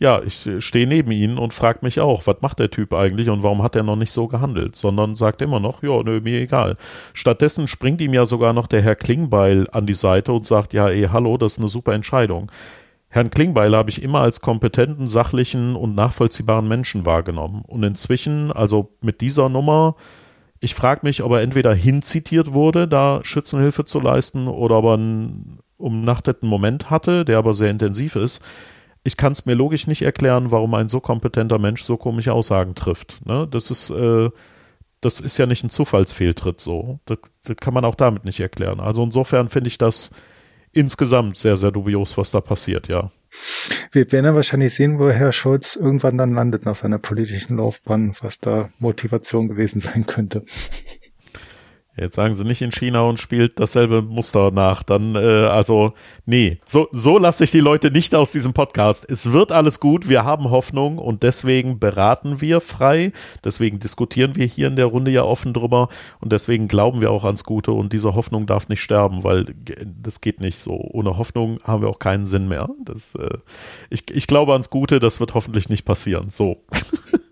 Ja, 0.00 0.22
ich 0.22 0.48
stehe 0.60 0.86
neben 0.86 1.12
ihnen 1.12 1.36
und 1.36 1.52
frage 1.52 1.80
mich 1.82 2.00
auch, 2.00 2.26
was 2.26 2.40
macht 2.40 2.58
der 2.58 2.70
Typ 2.70 2.94
eigentlich 2.94 3.28
und 3.28 3.42
warum 3.42 3.62
hat 3.62 3.76
er 3.76 3.82
noch 3.82 3.96
nicht 3.96 4.12
so 4.12 4.28
gehandelt, 4.28 4.74
sondern 4.74 5.14
sagt 5.14 5.42
immer 5.42 5.60
noch, 5.60 5.82
ja, 5.82 6.02
nö, 6.02 6.22
mir 6.22 6.40
egal. 6.40 6.78
Stattdessen 7.12 7.68
springt 7.68 8.00
ihm 8.00 8.14
ja 8.14 8.24
sogar 8.24 8.54
noch 8.54 8.66
der 8.66 8.80
Herr 8.80 8.96
Klingbeil 8.96 9.68
an 9.72 9.86
die 9.86 9.94
Seite 9.94 10.32
und 10.32 10.46
sagt, 10.46 10.72
ja, 10.72 10.88
ey, 10.88 11.08
hallo, 11.12 11.36
das 11.36 11.52
ist 11.52 11.58
eine 11.58 11.68
super 11.68 11.92
Entscheidung. 11.92 12.50
Herrn 13.10 13.28
Klingbeil 13.28 13.76
habe 13.76 13.90
ich 13.90 14.02
immer 14.02 14.20
als 14.20 14.40
kompetenten, 14.40 15.06
sachlichen 15.06 15.76
und 15.76 15.94
nachvollziehbaren 15.94 16.66
Menschen 16.66 17.04
wahrgenommen. 17.04 17.62
Und 17.66 17.82
inzwischen, 17.82 18.52
also 18.52 18.96
mit 19.02 19.20
dieser 19.20 19.50
Nummer, 19.50 19.96
ich 20.60 20.74
frage 20.74 21.00
mich, 21.02 21.22
ob 21.22 21.32
er 21.32 21.42
entweder 21.42 21.74
hinzitiert 21.74 22.54
wurde, 22.54 22.88
da 22.88 23.20
Schützenhilfe 23.22 23.84
zu 23.84 24.00
leisten, 24.00 24.48
oder 24.48 24.78
ob 24.78 24.84
er 24.86 24.94
einen 24.94 25.58
umnachteten 25.76 26.48
Moment 26.48 26.88
hatte, 26.88 27.26
der 27.26 27.36
aber 27.36 27.52
sehr 27.52 27.70
intensiv 27.70 28.16
ist. 28.16 28.42
Ich 29.02 29.16
kann 29.16 29.32
es 29.32 29.46
mir 29.46 29.54
logisch 29.54 29.86
nicht 29.86 30.02
erklären, 30.02 30.50
warum 30.50 30.74
ein 30.74 30.88
so 30.88 31.00
kompetenter 31.00 31.58
Mensch 31.58 31.82
so 31.82 31.96
komische 31.96 32.32
Aussagen 32.32 32.74
trifft. 32.74 33.24
Ne? 33.26 33.48
Das 33.50 33.70
ist, 33.70 33.90
äh, 33.90 34.30
das 35.00 35.20
ist 35.20 35.38
ja 35.38 35.46
nicht 35.46 35.64
ein 35.64 35.70
Zufallsfehltritt 35.70 36.60
so. 36.60 37.00
Das, 37.06 37.18
das 37.44 37.56
kann 37.56 37.74
man 37.74 37.84
auch 37.84 37.94
damit 37.94 38.24
nicht 38.24 38.40
erklären. 38.40 38.80
Also 38.80 39.02
insofern 39.02 39.48
finde 39.48 39.68
ich 39.68 39.78
das 39.78 40.10
insgesamt 40.72 41.36
sehr, 41.36 41.56
sehr 41.56 41.70
dubios, 41.70 42.16
was 42.18 42.30
da 42.30 42.40
passiert, 42.40 42.88
ja. 42.88 43.10
Wir 43.92 44.10
werden 44.10 44.24
ja 44.24 44.34
wahrscheinlich 44.34 44.74
sehen, 44.74 44.98
wo 44.98 45.08
Herr 45.10 45.32
Scholz 45.32 45.76
irgendwann 45.76 46.18
dann 46.18 46.34
landet 46.34 46.64
nach 46.64 46.74
seiner 46.74 46.98
politischen 46.98 47.56
Laufbahn, 47.56 48.14
was 48.20 48.38
da 48.38 48.70
Motivation 48.78 49.48
gewesen 49.48 49.80
sein 49.80 50.06
könnte. 50.06 50.44
Jetzt 52.00 52.16
sagen 52.16 52.32
sie 52.32 52.44
nicht 52.44 52.62
in 52.62 52.72
China 52.72 53.02
und 53.02 53.20
spielt 53.20 53.60
dasselbe 53.60 54.00
Muster 54.00 54.50
nach. 54.50 54.82
Dann, 54.82 55.16
äh, 55.16 55.18
also, 55.18 55.92
nee, 56.24 56.58
so, 56.64 56.88
so 56.92 57.18
lasse 57.18 57.44
ich 57.44 57.50
die 57.50 57.60
Leute 57.60 57.90
nicht 57.90 58.14
aus 58.14 58.32
diesem 58.32 58.54
Podcast. 58.54 59.06
Es 59.08 59.32
wird 59.32 59.52
alles 59.52 59.80
gut, 59.80 60.08
wir 60.08 60.24
haben 60.24 60.48
Hoffnung 60.48 60.96
und 60.96 61.22
deswegen 61.22 61.78
beraten 61.78 62.40
wir 62.40 62.62
frei. 62.62 63.12
Deswegen 63.44 63.80
diskutieren 63.80 64.34
wir 64.34 64.46
hier 64.46 64.68
in 64.68 64.76
der 64.76 64.86
Runde 64.86 65.10
ja 65.10 65.24
offen 65.24 65.52
drüber 65.52 65.90
und 66.20 66.32
deswegen 66.32 66.68
glauben 66.68 67.02
wir 67.02 67.10
auch 67.10 67.26
ans 67.26 67.44
Gute 67.44 67.72
und 67.72 67.92
diese 67.92 68.14
Hoffnung 68.14 68.46
darf 68.46 68.70
nicht 68.70 68.80
sterben, 68.80 69.22
weil 69.22 69.44
das 70.02 70.22
geht 70.22 70.40
nicht 70.40 70.58
so. 70.58 70.72
Ohne 70.72 71.18
Hoffnung 71.18 71.58
haben 71.64 71.82
wir 71.82 71.90
auch 71.90 71.98
keinen 71.98 72.24
Sinn 72.24 72.48
mehr. 72.48 72.70
Das, 72.82 73.14
äh, 73.14 73.38
ich, 73.90 74.10
ich 74.10 74.26
glaube 74.26 74.52
ans 74.52 74.70
Gute, 74.70 75.00
das 75.00 75.20
wird 75.20 75.34
hoffentlich 75.34 75.68
nicht 75.68 75.84
passieren. 75.84 76.30
So. 76.30 76.64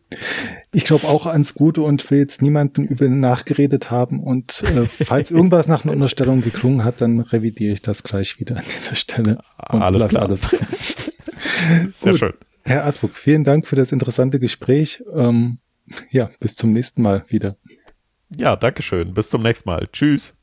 Ich 0.72 0.84
glaube 0.84 1.06
auch 1.06 1.26
ans 1.26 1.54
Gute 1.54 1.82
und 1.82 2.10
will 2.10 2.18
jetzt 2.18 2.42
niemanden 2.42 2.84
übel 2.84 3.08
nachgeredet 3.08 3.90
haben. 3.90 4.20
Und 4.20 4.62
äh, 4.62 4.86
falls 4.86 5.30
irgendwas 5.30 5.66
nach 5.66 5.84
einer 5.84 5.92
Unterstellung 5.92 6.42
geklungen 6.42 6.84
hat, 6.84 7.00
dann 7.00 7.20
revidiere 7.20 7.72
ich 7.72 7.82
das 7.82 8.02
gleich 8.02 8.38
wieder 8.40 8.56
an 8.56 8.64
dieser 8.74 8.94
Stelle. 8.94 9.38
Und 9.70 9.82
alles 9.82 10.08
klar. 10.08 10.24
Alles. 10.24 10.40
Sehr 11.88 12.12
Gut. 12.12 12.20
schön. 12.20 12.32
Herr 12.64 12.84
Advok, 12.84 13.14
vielen 13.14 13.44
Dank 13.44 13.66
für 13.66 13.76
das 13.76 13.92
interessante 13.92 14.38
Gespräch. 14.38 15.02
Ähm, 15.14 15.58
ja, 16.10 16.30
bis 16.40 16.54
zum 16.54 16.72
nächsten 16.72 17.02
Mal 17.02 17.24
wieder. 17.28 17.56
Ja, 18.36 18.56
danke 18.56 18.82
schön. 18.82 19.14
Bis 19.14 19.30
zum 19.30 19.42
nächsten 19.42 19.68
Mal. 19.70 19.86
Tschüss. 19.90 20.34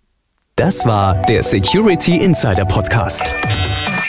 Das 0.56 0.86
war 0.86 1.22
der 1.24 1.44
Security 1.44 2.18
Insider 2.18 2.66
Podcast. 2.66 3.34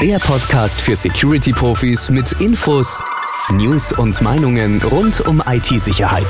Der 0.00 0.18
Podcast 0.18 0.80
für 0.80 0.94
Security-Profis 0.94 2.08
mit 2.08 2.32
Infos, 2.40 3.02
News 3.52 3.92
und 3.92 4.20
Meinungen 4.22 4.82
rund 4.82 5.20
um 5.26 5.42
IT-Sicherheit. 5.46 6.26